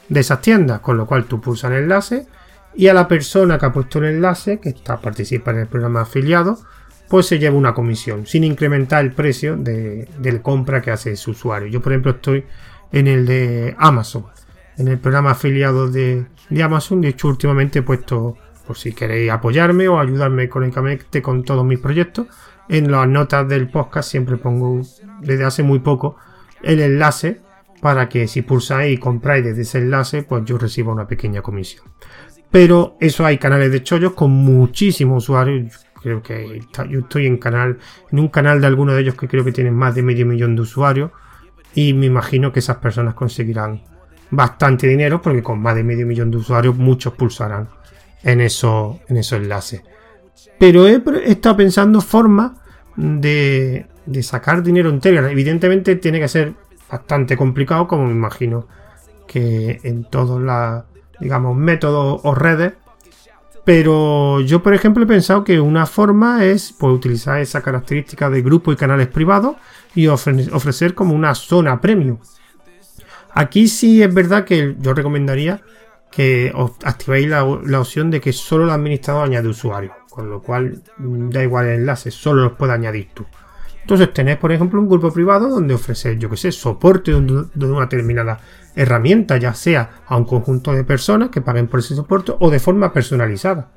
de 0.09 0.19
esas 0.19 0.41
tiendas, 0.41 0.81
con 0.81 0.97
lo 0.97 1.07
cual 1.07 1.25
tú 1.25 1.39
pulsas 1.39 1.71
el 1.71 1.83
enlace 1.83 2.27
y 2.75 2.87
a 2.87 2.93
la 2.93 3.07
persona 3.07 3.57
que 3.57 3.65
ha 3.65 3.73
puesto 3.73 3.99
el 3.99 4.05
enlace, 4.05 4.59
que 4.59 4.69
está 4.69 5.01
participa 5.01 5.51
en 5.51 5.59
el 5.59 5.67
programa 5.67 5.99
de 5.99 6.03
afiliados, 6.03 6.63
pues 7.09 7.25
se 7.25 7.39
lleva 7.39 7.55
una 7.55 7.73
comisión, 7.73 8.25
sin 8.25 8.43
incrementar 8.43 9.03
el 9.03 9.13
precio 9.13 9.55
de, 9.55 10.07
la 10.21 10.41
compra 10.41 10.81
que 10.81 10.91
hace 10.91 11.15
su 11.15 11.31
usuario. 11.31 11.67
Yo, 11.67 11.81
por 11.81 11.93
ejemplo, 11.93 12.11
estoy 12.11 12.45
en 12.91 13.07
el 13.07 13.25
de 13.25 13.75
Amazon, 13.77 14.25
en 14.77 14.89
el 14.89 14.99
programa 14.99 15.31
afiliado 15.31 15.89
de, 15.89 16.25
Amazon. 16.61 17.01
De 17.01 17.09
hecho, 17.09 17.29
últimamente 17.29 17.79
he 17.79 17.81
puesto, 17.81 18.37
por 18.65 18.77
si 18.77 18.91
queréis 18.91 19.31
apoyarme 19.31 19.87
o 19.87 19.99
ayudarme 19.99 20.43
económicamente 20.43 21.21
con 21.21 21.43
todos 21.43 21.65
mis 21.65 21.79
proyectos, 21.79 22.27
en 22.69 22.91
las 22.91 23.07
notas 23.07 23.47
del 23.47 23.69
podcast 23.69 24.11
siempre 24.11 24.35
pongo, 24.35 24.81
desde 25.21 25.45
hace 25.45 25.63
muy 25.63 25.79
poco, 25.79 26.17
el 26.61 26.81
enlace 26.81 27.41
para 27.81 28.09
que 28.09 28.27
si 28.27 28.41
pulsáis 28.41 28.93
y 28.93 28.97
compráis 28.97 29.45
desde 29.45 29.61
ese 29.61 29.77
enlace, 29.77 30.23
pues 30.23 30.43
yo 30.45 30.57
reciba 30.57 30.91
una 30.91 31.07
pequeña 31.07 31.41
comisión. 31.41 31.85
Pero 32.51 32.95
eso 32.99 33.25
hay 33.25 33.37
canales 33.37 33.71
de 33.71 33.83
chollos 33.83 34.13
con 34.13 34.31
muchísimos 34.31 35.23
usuarios 35.23 35.87
creo 36.01 36.21
que 36.21 36.61
yo 36.89 36.99
estoy 36.99 37.25
en 37.25 37.37
canal, 37.37 37.79
en 38.11 38.19
un 38.19 38.29
canal 38.29 38.61
de 38.61 38.67
alguno 38.67 38.93
de 38.93 39.01
ellos 39.01 39.15
que 39.15 39.27
creo 39.27 39.43
que 39.43 39.51
tienen 39.51 39.73
más 39.73 39.95
de 39.95 40.03
medio 40.03 40.25
millón 40.25 40.55
de 40.55 40.61
usuarios 40.61 41.11
y 41.73 41.93
me 41.93 42.05
imagino 42.05 42.51
que 42.51 42.59
esas 42.59 42.77
personas 42.77 43.13
conseguirán 43.13 43.81
bastante 44.29 44.87
dinero 44.87 45.21
porque 45.21 45.43
con 45.43 45.59
más 45.61 45.75
de 45.75 45.83
medio 45.83 46.05
millón 46.05 46.31
de 46.31 46.37
usuarios 46.37 46.75
muchos 46.75 47.13
pulsarán 47.13 47.69
en, 48.23 48.41
eso, 48.41 48.99
en 49.07 49.17
esos 49.17 49.39
enlaces. 49.39 49.81
Pero 50.57 50.87
he, 50.87 51.01
estado 51.25 51.57
pensando 51.57 52.01
formas 52.01 52.53
de, 52.95 53.85
de 54.05 54.23
sacar 54.23 54.63
dinero 54.63 54.89
en 54.89 54.99
Telegram. 54.99 55.29
Evidentemente 55.29 55.95
tiene 55.97 56.19
que 56.19 56.27
ser 56.27 56.53
bastante 56.89 57.37
complicado, 57.37 57.87
como 57.87 58.05
me 58.05 58.11
imagino 58.11 58.67
que 59.27 59.79
en 59.83 60.05
todos 60.05 60.41
los 60.41 60.83
digamos 61.19 61.55
métodos 61.55 62.21
o 62.23 62.35
redes 62.35 62.73
pero 63.67 64.39
yo, 64.39 64.63
por 64.63 64.73
ejemplo, 64.73 65.03
he 65.03 65.07
pensado 65.07 65.43
que 65.43 65.59
una 65.59 65.85
forma 65.85 66.45
es 66.45 66.71
pues, 66.71 66.93
utilizar 66.93 67.41
esa 67.41 67.61
característica 67.61 68.29
de 68.29 68.41
grupo 68.41 68.71
y 68.71 68.77
canales 68.77 69.07
privados 69.07 69.57
y 69.93 70.07
ofrecer 70.07 70.93
como 70.93 71.13
una 71.13 71.35
zona 71.35 71.81
premium. 71.81 72.17
Aquí 73.33 73.67
sí 73.67 74.01
es 74.01 74.13
verdad 74.13 74.45
que 74.45 74.77
yo 74.79 74.93
recomendaría 74.93 75.59
que 76.09 76.53
activéis 76.85 77.27
la, 77.27 77.43
opción 77.43 78.09
de 78.09 78.21
que 78.21 78.31
solo 78.31 78.63
el 78.63 78.69
administrador 78.69 79.25
añade 79.25 79.49
usuarios, 79.49 79.93
con 80.09 80.29
lo 80.29 80.41
cual 80.41 80.81
mm, 80.99 81.29
da 81.31 81.43
igual 81.43 81.67
el 81.67 81.81
enlace, 81.81 82.09
solo 82.09 82.43
los 82.43 82.53
puede 82.53 82.71
añadir 82.71 83.09
tú. 83.13 83.25
Entonces 83.81 84.13
tenés, 84.13 84.37
por 84.37 84.53
ejemplo, 84.53 84.79
un 84.79 84.87
grupo 84.87 85.11
privado 85.11 85.49
donde 85.49 85.73
ofreces, 85.73 86.17
yo 86.17 86.29
que 86.29 86.37
sé, 86.37 86.53
soporte 86.53 87.11
de 87.11 87.65
una 87.65 87.81
determinada 87.81 88.39
herramienta, 88.77 89.37
ya 89.37 89.53
sea 89.53 90.03
a 90.05 90.15
un 90.15 90.25
conjunto 90.25 90.71
de 90.71 90.83
personas 90.83 91.29
que 91.29 91.41
paguen 91.41 91.67
por 91.67 91.79
ese 91.79 91.95
soporte 91.95 92.33
o 92.39 92.49
de 92.51 92.59
forma 92.59 92.93
personalizada. 92.93 93.71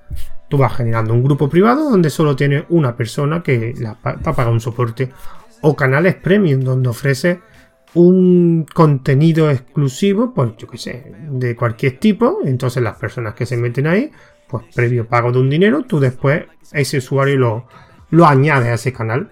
Tú 0.49 0.59
vas 0.59 0.77
generando 0.77 1.15
un 1.15 1.25
grupo 1.25 1.49
privado 1.49 1.91
donde 1.91 2.11
solo 2.11 2.37
tiene 2.37 2.67
una 2.69 2.95
persona 2.97 3.43
que 3.43 3.75
la, 3.79 3.97
va 4.05 4.43
a 4.45 4.49
un 4.49 4.61
soporte 4.61 5.11
o 5.63 5.75
canales 5.75 6.17
premium 6.17 6.61
donde 6.61 6.91
ofrece 6.91 7.41
un 7.95 8.67
contenido 8.73 9.51
exclusivo, 9.51 10.33
pues 10.35 10.53
yo 10.59 10.69
que 10.69 10.79
sé, 10.79 11.13
de 11.31 11.57
cualquier 11.57 11.99
tipo. 11.99 12.41
Entonces 12.45 12.83
las 12.83 12.97
personas 12.99 13.35
que 13.35 13.47
se 13.47 13.57
meten 13.57 13.87
ahí, 13.87 14.13
pues 14.49 14.65
previo 14.75 15.09
pago 15.09 15.33
de 15.33 15.39
un 15.39 15.49
dinero, 15.49 15.83
tú 15.83 15.99
después 15.99 16.45
ese 16.73 16.99
usuario 16.99 17.39
lo, 17.39 17.67
lo 18.11 18.27
añades 18.27 18.69
a 18.69 18.75
ese 18.75 18.93
canal. 18.93 19.31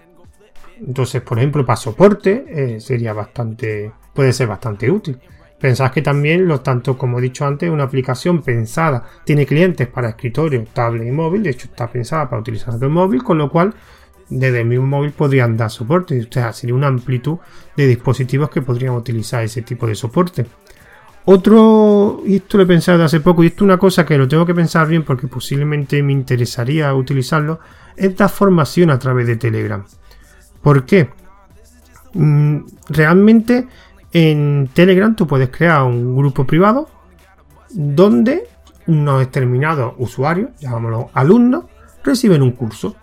Entonces, 0.81 1.21
por 1.21 1.39
ejemplo, 1.39 1.67
para 1.67 1.77
soporte 1.77 2.45
eh, 2.49 2.81
sería 2.81 3.13
bastante, 3.13 3.93
puede 4.15 4.33
ser 4.33 4.47
bastante 4.47 4.91
útil. 4.91 5.19
Pensad 5.61 5.91
que 5.91 6.03
también, 6.03 6.47
lo 6.47 6.61
tanto 6.61 6.97
como 6.97 7.19
he 7.19 7.23
dicho 7.23 7.45
antes, 7.45 7.69
una 7.69 7.85
aplicación 7.85 8.43
pensada 8.43 9.05
tiene 9.25 9.45
clientes 9.45 9.89
para 9.89 10.11
escritorio, 10.11 10.65
tablet 10.73 11.09
y 11.09 11.11
móvil. 11.11 11.43
De 11.43 11.51
hecho, 11.51 11.67
está 11.67 11.89
pensada 11.89 12.31
para 12.31 12.41
utilizar 12.41 12.75
el 12.81 12.89
móvil, 12.89 13.25
con 13.25 13.39
lo 13.39 13.51
cual 13.51 13.75
desde 14.29 14.65
mismo 14.65 14.87
móvil 14.87 15.11
podrían 15.13 15.57
dar 15.57 15.71
soporte. 15.71 16.21
O 16.21 16.33
sea, 16.33 16.53
sería 16.53 16.77
una 16.77 16.87
amplitud 16.87 17.39
de 17.77 17.87
dispositivos 17.89 18.51
que 18.51 18.63
podrían 18.63 18.95
utilizar 18.95 19.43
ese 19.43 19.63
tipo 19.63 19.87
de 19.87 19.97
soporte. 19.97 20.47
Otro, 21.25 22.23
y 22.25 22.37
esto 22.37 22.57
lo 22.57 22.63
he 22.63 22.67
pensado 22.67 23.05
hace 23.05 23.21
poco, 23.21 23.43
y 23.43 23.49
esto 23.49 23.59
es 23.59 23.63
una 23.63 23.79
cosa 23.79 24.07
que 24.07 24.17
lo 24.17 24.29
tengo 24.29 24.47
que 24.47 24.55
pensar 24.55 24.87
bien 24.87 25.03
porque 25.03 25.27
posiblemente 25.27 26.03
me 26.03 26.13
interesaría 26.13 26.95
utilizarlo, 26.95 27.61
es 27.97 28.17
dar 28.17 28.31
formación 28.31 28.91
a 28.91 28.99
través 28.99 29.27
de 29.27 29.37
Telegram. 29.37 29.85
¿Por 30.63 30.87
qué? 30.87 31.11
Mm, 32.15 32.61
realmente 32.89 33.69
en 34.13 34.69
Telegram 34.73 35.15
tú 35.15 35.27
puedes 35.27 35.51
crear 35.51 35.83
un 35.83 36.17
grupo 36.17 36.47
privado 36.47 36.89
donde 37.71 38.49
unos 38.87 39.21
determinados 39.21 39.95
usuarios, 39.99 40.51
llamámoslo 40.59 41.11
alumnos, 41.13 41.65
reciben 42.03 42.43
un 42.43 42.53
curso. 42.53 42.97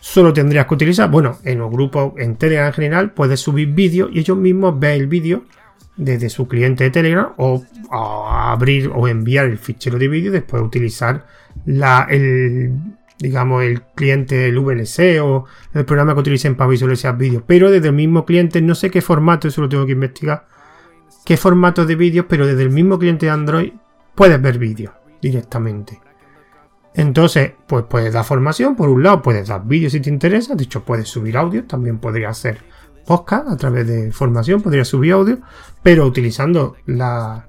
Solo 0.00 0.32
tendrías 0.32 0.66
que 0.66 0.74
utilizar, 0.74 1.10
bueno, 1.10 1.38
en 1.44 1.60
un 1.60 1.70
grupo 1.70 2.14
en 2.16 2.36
Telegram 2.36 2.68
en 2.68 2.72
general 2.72 3.10
puedes 3.12 3.40
subir 3.40 3.68
vídeos 3.68 4.10
y 4.12 4.20
ellos 4.20 4.36
mismos 4.36 4.78
ven 4.78 4.92
el 4.92 5.06
vídeo 5.08 5.44
desde 5.96 6.28
su 6.28 6.46
cliente 6.46 6.84
de 6.84 6.90
Telegram 6.90 7.32
o, 7.38 7.64
abrir 7.90 8.90
o 8.94 9.08
enviar 9.08 9.46
el 9.46 9.58
fichero 9.58 9.98
de 9.98 10.08
vídeo 10.08 10.32
después 10.32 10.62
utilizar 10.62 11.26
la, 11.64 12.06
el, 12.10 12.72
digamos, 13.18 13.62
el 13.62 13.82
cliente 13.82 14.36
del 14.36 14.58
VLC 14.58 15.20
o 15.22 15.46
el 15.72 15.84
programa 15.84 16.14
que 16.14 16.20
utilicen 16.20 16.54
para 16.54 16.70
visualizar 16.70 17.16
vídeos, 17.16 17.42
pero 17.46 17.70
desde 17.70 17.88
el 17.88 17.94
mismo 17.94 18.24
cliente, 18.24 18.60
no 18.60 18.74
sé 18.74 18.90
qué 18.90 19.00
formato, 19.00 19.48
eso 19.48 19.62
lo 19.62 19.68
tengo 19.68 19.86
que 19.86 19.92
investigar, 19.92 20.46
qué 21.24 21.36
formato 21.36 21.86
de 21.86 21.96
vídeos, 21.96 22.26
pero 22.28 22.46
desde 22.46 22.62
el 22.62 22.70
mismo 22.70 22.98
cliente 22.98 23.26
de 23.26 23.32
Android 23.32 23.72
puedes 24.14 24.40
ver 24.40 24.58
vídeos 24.58 24.92
directamente. 25.20 26.00
Entonces, 26.94 27.52
pues 27.66 27.84
puedes 27.88 28.12
dar 28.12 28.24
formación, 28.24 28.74
por 28.74 28.88
un 28.88 29.02
lado 29.02 29.22
puedes 29.22 29.48
dar 29.48 29.66
vídeos 29.66 29.92
si 29.92 30.00
te 30.00 30.08
interesa, 30.08 30.54
de 30.54 30.64
hecho 30.64 30.84
puedes 30.84 31.08
subir 31.08 31.36
audio, 31.36 31.64
también 31.64 31.98
podría 31.98 32.30
hacer 32.30 32.58
podcast 33.06 33.48
a 33.48 33.56
través 33.56 33.86
de 33.86 34.12
formación, 34.12 34.62
podría 34.62 34.84
subir 34.84 35.12
audio, 35.12 35.38
pero 35.82 36.06
utilizando 36.06 36.76
la, 36.86 37.46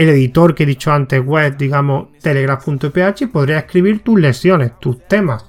el 0.00 0.08
editor 0.08 0.54
que 0.54 0.62
he 0.62 0.66
dicho 0.66 0.90
antes, 0.90 1.22
web, 1.22 1.58
digamos, 1.58 2.08
telegraph.ph, 2.22 3.28
podría 3.30 3.58
escribir 3.58 4.02
tus 4.02 4.18
lecciones, 4.18 4.72
tus 4.80 5.06
temas. 5.06 5.44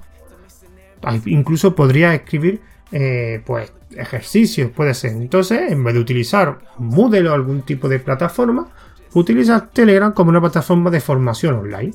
Incluso 1.28 1.74
podría 1.74 2.14
escribir, 2.14 2.60
eh, 2.92 3.42
pues, 3.46 3.72
ejercicios, 3.96 4.70
puede 4.72 4.94
ser. 4.94 5.14
Entonces, 5.14 5.72
en 5.72 5.82
vez 5.86 5.94
de 5.94 6.02
utilizar 6.02 6.60
Moodle 6.80 7.30
o 7.30 7.34
algún 7.34 7.62
tipo 7.62 7.88
de 7.88 8.00
plataforma, 8.00 8.68
utilizas 9.14 9.72
Telegram 9.72 10.12
como 10.12 10.32
una 10.32 10.42
plataforma 10.42 10.92
de 10.92 11.00
formación 11.00 11.56
online. 11.56 11.94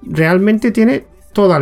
Realmente 0.00 0.70
tiene 0.70 1.04
todas 1.34 1.60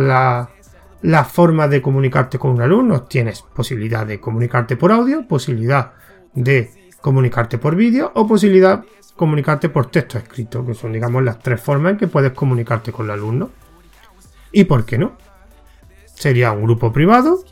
las 1.01 1.27
formas 1.27 1.69
de 1.69 1.81
comunicarte 1.81 2.39
con 2.39 2.51
un 2.51 2.61
alumno. 2.61 3.01
Tienes 3.01 3.41
posibilidad 3.41 4.07
de 4.07 4.21
comunicarte 4.21 4.77
por 4.77 4.93
audio, 4.93 5.27
posibilidad 5.27 5.91
de 6.33 6.80
comunicarte 7.01 7.57
por 7.57 7.75
vídeo 7.75 8.11
o 8.15 8.27
posibilidad 8.27 8.83
comunicarte 9.15 9.69
por 9.69 9.87
texto 9.87 10.17
escrito, 10.17 10.65
que 10.65 10.73
son, 10.73 10.93
digamos, 10.93 11.23
las 11.23 11.39
tres 11.39 11.61
formas 11.61 11.93
en 11.93 11.97
que 11.97 12.07
puedes 12.07 12.31
comunicarte 12.31 12.91
con 12.91 13.05
el 13.05 13.11
alumno. 13.11 13.51
¿Y 14.51 14.63
por 14.63 14.85
qué 14.85 14.97
no? 14.97 15.13
Sería 16.05 16.51
un 16.51 16.63
grupo 16.63 16.91
privado, 16.91 17.43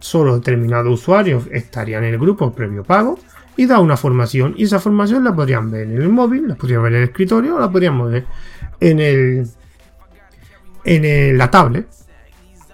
solo 0.00 0.36
determinados 0.36 1.00
usuarios 1.00 1.44
estarían 1.50 2.04
en 2.04 2.14
el 2.14 2.20
grupo 2.20 2.52
previo 2.52 2.84
pago 2.84 3.18
y 3.56 3.66
da 3.66 3.80
una 3.80 3.96
formación. 3.96 4.54
Y 4.56 4.64
esa 4.64 4.78
formación 4.78 5.24
la 5.24 5.34
podrían 5.34 5.70
ver 5.70 5.82
en 5.82 6.00
el 6.00 6.08
móvil, 6.08 6.48
la 6.48 6.54
podrían 6.54 6.82
ver 6.82 6.92
en 6.92 6.98
el 6.98 7.08
escritorio 7.08 7.56
o 7.56 7.60
la 7.60 7.70
podríamos 7.70 8.10
ver 8.10 8.24
en 8.80 9.00
el 9.00 9.48
en 10.84 11.38
la 11.38 11.50
tablet. 11.50 11.88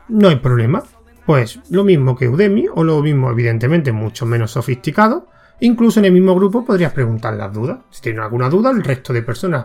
No 0.08 0.28
hay 0.28 0.36
problema. 0.36 0.82
Pues 1.24 1.60
lo 1.70 1.84
mismo 1.84 2.14
que 2.14 2.28
Udemy 2.28 2.66
o 2.74 2.84
lo 2.84 3.00
mismo, 3.00 3.30
evidentemente, 3.30 3.92
mucho 3.92 4.26
menos 4.26 4.50
sofisticado, 4.50 5.26
Incluso 5.64 5.98
en 5.98 6.04
el 6.04 6.12
mismo 6.12 6.34
grupo 6.34 6.62
podrías 6.62 6.92
preguntar 6.92 7.32
las 7.34 7.50
dudas. 7.50 7.78
Si 7.88 8.02
tienes 8.02 8.22
alguna 8.22 8.50
duda, 8.50 8.70
el 8.70 8.84
resto 8.84 9.14
de 9.14 9.22
personas, 9.22 9.64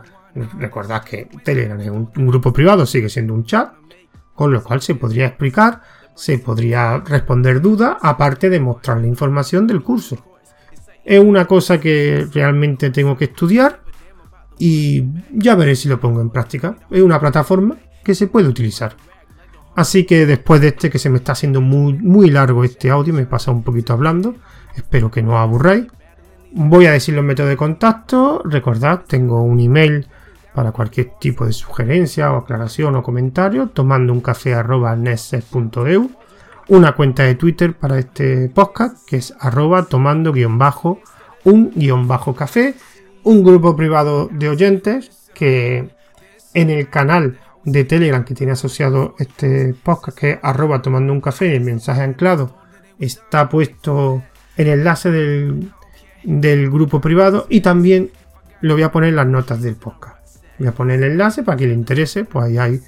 recordad 0.57 1.03
que 1.03 1.27
Telegram 1.43 1.77
es 1.81 1.89
un, 1.89 2.09
grupo 2.13 2.53
privado, 2.53 2.85
sigue 2.85 3.09
siendo 3.09 3.33
un 3.33 3.43
chat, 3.43 3.73
con 4.33 4.53
lo 4.53 4.63
cual 4.63 4.81
se 4.81 4.95
podría 4.95 5.25
explicar, 5.25 5.81
se 6.15 6.39
podría 6.39 6.99
responder 6.99 7.59
dudas, 7.59 7.97
aparte 8.01 8.49
de 8.49 8.61
mostrar 8.61 9.01
la 9.01 9.07
información 9.07 9.67
del 9.67 9.83
curso. 9.83 10.17
Es 11.03 11.19
una 11.19 11.43
cosa 11.43 11.81
que 11.81 12.25
realmente 12.33 12.91
tengo 12.91 13.17
que 13.17 13.25
estudiar 13.25 13.81
y 14.57 15.03
ya 15.33 15.55
veré 15.55 15.75
si 15.75 15.89
lo 15.89 15.99
pongo 15.99 16.21
en 16.21 16.29
práctica. 16.29 16.77
Es 16.89 17.01
una 17.01 17.19
plataforma 17.19 17.75
que 18.05 18.15
se 18.15 18.27
puede 18.27 18.47
utilizar. 18.47 18.95
Así 19.75 20.05
que 20.05 20.25
después 20.25 20.61
de 20.61 20.69
este 20.69 20.89
que 20.89 20.97
se 20.97 21.09
me 21.09 21.17
está 21.17 21.33
haciendo 21.33 21.59
muy, 21.59 21.91
muy 21.91 22.29
largo 22.29 22.63
este 22.63 22.89
audio, 22.89 23.13
me 23.13 23.25
pasa 23.25 23.51
un 23.51 23.63
poquito 23.63 23.91
hablando. 23.91 24.35
Espero 24.79 25.11
que 25.11 25.21
no 25.21 25.33
os 25.33 25.39
aburráis. 25.39 25.87
Voy 26.51 26.85
a 26.85 26.93
decir 26.93 27.13
los 27.13 27.23
métodos 27.23 27.49
de 27.49 27.57
contacto. 27.57 28.41
Recordad, 28.45 29.01
tengo 29.05 29.41
un 29.43 29.59
email 29.59 30.07
para 30.55 30.71
cualquier 30.71 31.11
tipo 31.19 31.45
de 31.45 31.53
sugerencia 31.53 32.31
o 32.31 32.37
aclaración 32.37 32.95
o 32.95 33.03
comentario, 33.03 33.67
tomando 33.67 34.13
un 34.13 34.21
café 34.21 34.55
una 36.69 36.91
cuenta 36.95 37.23
de 37.23 37.35
Twitter 37.35 37.73
para 37.73 37.99
este 37.99 38.47
podcast 38.49 39.05
que 39.07 39.17
es 39.17 39.35
arroba 39.39 39.85
tomando 39.85 40.31
guion 40.31 40.57
bajo 40.57 40.99
un 41.43 41.71
guion 41.75 42.07
bajo 42.07 42.35
café, 42.35 42.75
un 43.23 43.43
grupo 43.43 43.75
privado 43.75 44.29
de 44.31 44.49
oyentes 44.49 45.31
que 45.33 45.89
en 46.53 46.69
el 46.69 46.89
canal 46.89 47.39
de 47.65 47.83
Telegram 47.85 48.23
que 48.23 48.35
tiene 48.35 48.53
asociado 48.53 49.15
este 49.19 49.73
podcast 49.73 50.17
que 50.17 50.31
es 50.31 50.39
arroba 50.41 50.81
tomando 50.81 51.11
un 51.11 51.21
café, 51.21 51.55
el 51.55 51.63
mensaje 51.63 52.01
anclado 52.01 52.55
está 52.99 53.49
puesto 53.49 54.23
el 54.59 54.67
enlace 54.67 55.09
del, 55.09 56.69
grupo 56.69 56.99
privado 56.99 57.47
y 57.49 57.61
también 57.61 58.11
lo 58.59 58.73
voy 58.73 58.83
a 58.83 58.91
poner 58.91 59.13
las 59.13 59.25
notas 59.25 59.61
del 59.61 59.75
podcast. 59.75 60.43
Voy 60.59 60.67
a 60.67 60.73
poner 60.73 61.01
el 61.01 61.13
enlace 61.13 61.43
para 61.43 61.57
que 61.57 61.65
le 61.65 61.73
interese, 61.73 62.25
pues 62.25 62.45
ahí 62.45 62.57
hay. 62.57 62.81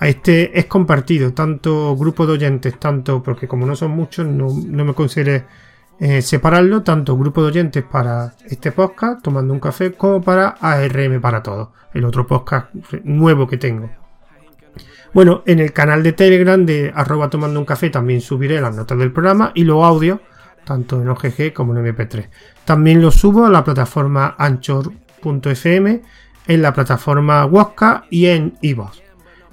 Este 0.00 0.58
es 0.58 0.66
compartido, 0.66 1.32
tanto 1.32 1.96
grupo 1.96 2.26
de 2.26 2.32
oyentes, 2.32 2.78
tanto, 2.80 3.22
porque 3.22 3.46
como 3.46 3.66
no 3.66 3.76
son 3.76 3.92
muchos, 3.92 4.26
no, 4.26 4.52
me 4.52 4.94
considero 4.94 5.44
eh, 6.00 6.22
separarlo, 6.22 6.82
tanto 6.82 7.16
grupo 7.16 7.40
de 7.42 7.48
oyentes 7.48 7.84
para 7.84 8.34
este 8.50 8.72
podcast, 8.72 9.22
tomando 9.22 9.54
un 9.54 9.60
café, 9.60 9.92
como 9.92 10.20
para 10.20 10.56
ARM 10.60 11.20
para 11.20 11.40
todos, 11.40 11.68
el 11.94 12.04
otro 12.04 12.26
podcast 12.26 12.74
nuevo 13.04 13.46
que 13.46 13.58
tengo. 13.58 13.88
Bueno, 15.14 15.44
en 15.46 15.60
el 15.60 15.72
canal 15.72 16.02
de 16.02 16.14
Telegram 16.14 16.66
de 16.66 16.90
arroba 16.92 17.30
tomando 17.30 17.60
un 17.60 17.66
café 17.66 17.90
también 17.90 18.20
subiré 18.20 18.60
las 18.60 18.74
notas 18.74 18.98
del 18.98 19.12
programa 19.12 19.52
y 19.54 19.62
los 19.62 19.84
audios 19.84 20.18
tanto 20.64 21.00
en 21.00 21.08
OGG 21.08 21.52
como 21.52 21.76
en 21.76 21.84
MP3. 21.84 22.28
También 22.64 23.00
lo 23.00 23.10
subo 23.10 23.46
a 23.46 23.50
la 23.50 23.64
plataforma 23.64 24.34
anchor.fm, 24.38 26.02
en 26.46 26.62
la 26.62 26.72
plataforma 26.72 27.44
Wosca 27.46 28.04
y 28.10 28.26
en 28.26 28.58
iVoox. 28.60 29.00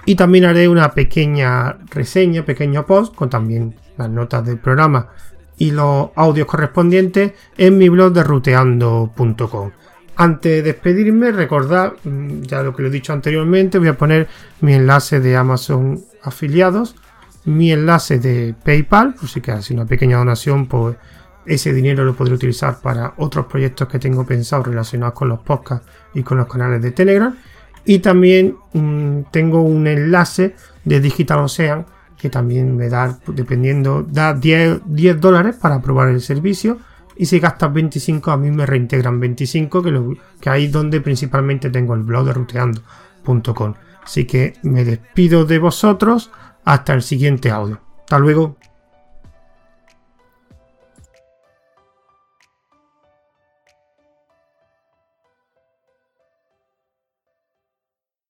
Y 0.06 0.16
también 0.16 0.46
haré 0.46 0.68
una 0.68 0.92
pequeña 0.94 1.78
reseña, 1.92 2.44
pequeño 2.44 2.86
post 2.86 3.14
con 3.14 3.30
también 3.30 3.76
las 3.98 4.10
notas 4.10 4.46
del 4.46 4.58
programa 4.58 5.10
y 5.58 5.72
los 5.72 6.10
audios 6.16 6.48
correspondientes 6.48 7.34
en 7.58 7.78
mi 7.78 7.90
blog 7.90 8.14
de 8.14 8.24
ruteando.com. 8.24 9.72
Antes 10.16 10.52
de 10.52 10.62
despedirme, 10.62 11.32
recordad, 11.32 11.94
mm, 12.04 12.42
ya 12.42 12.64
lo 12.64 12.76
que 12.76 12.82
lo 12.82 12.88
he 12.88 12.92
dicho 12.92 13.14
anteriormente, 13.14 13.78
voy 13.78 13.90
a 13.90 13.98
poner 13.98 14.28
mi 14.62 14.74
enlace 14.74 15.20
de 15.20 15.38
Amazon 15.38 16.02
afiliados 16.24 16.96
mi 17.46 17.72
enlace 17.72 18.20
de 18.20 18.56
PayPal, 18.64 19.14
por 19.14 19.28
si 19.30 19.42
quieres 19.42 19.66
hacer 19.66 19.78
una 19.78 19.86
pequeña 19.86 20.18
donación, 20.18 20.68
pues 20.68 20.96
ese 21.46 21.74
dinero 21.74 22.04
lo 22.04 22.16
podré 22.16 22.34
utilizar 22.34 22.80
para 22.80 23.14
otros 23.18 23.48
proyectos 23.48 23.88
que 23.88 24.00
tengo 24.00 24.26
pensados 24.26 24.68
relacionados 24.68 25.16
con 25.16 25.30
los 25.30 25.40
podcasts 25.40 25.88
y 26.14 26.22
con 26.24 26.38
los 26.38 26.48
canales 26.48 26.82
de 26.82 26.92
Telegram. 26.92 27.36
Y 27.86 28.00
también 28.00 28.56
mm, 28.74 29.22
tengo 29.32 29.62
un 29.62 29.88
enlace 29.88 30.56
de 30.84 31.00
Digital 31.00 31.40
Ocean 31.40 31.86
que 32.20 32.30
también 32.30 32.76
me 32.76 32.90
da, 32.90 33.18
dependiendo, 33.28 34.04
da 34.04 34.34
10, 34.34 34.82
10 34.86 35.22
dólares 35.22 35.56
para 35.56 35.82
probar 35.82 36.10
el 36.10 36.22
servicio. 36.22 36.78
Y 37.16 37.26
si 37.26 37.40
gastas 37.40 37.74
25, 37.74 38.32
a 38.32 38.38
mí 38.38 38.52
me 38.52 38.66
reintegran 38.66 39.20
25, 39.20 39.82
que, 39.82 39.92
lo, 39.92 40.14
que 40.40 40.50
ahí 40.50 40.66
es 40.66 40.72
donde 40.72 41.00
principalmente 41.02 41.70
tengo 41.70 41.94
el 41.94 42.04
blog 42.04 42.26
de 42.26 42.34
ruteando.com. 42.34 43.74
Así 44.04 44.26
que 44.26 44.54
me 44.64 44.84
despido 44.84 45.46
de 45.46 45.60
vosotros 45.60 46.30
hasta 46.74 46.94
el 46.94 47.02
siguiente 47.02 47.50
audio. 47.50 47.82
Hasta 48.00 48.20
luego. 48.20 48.56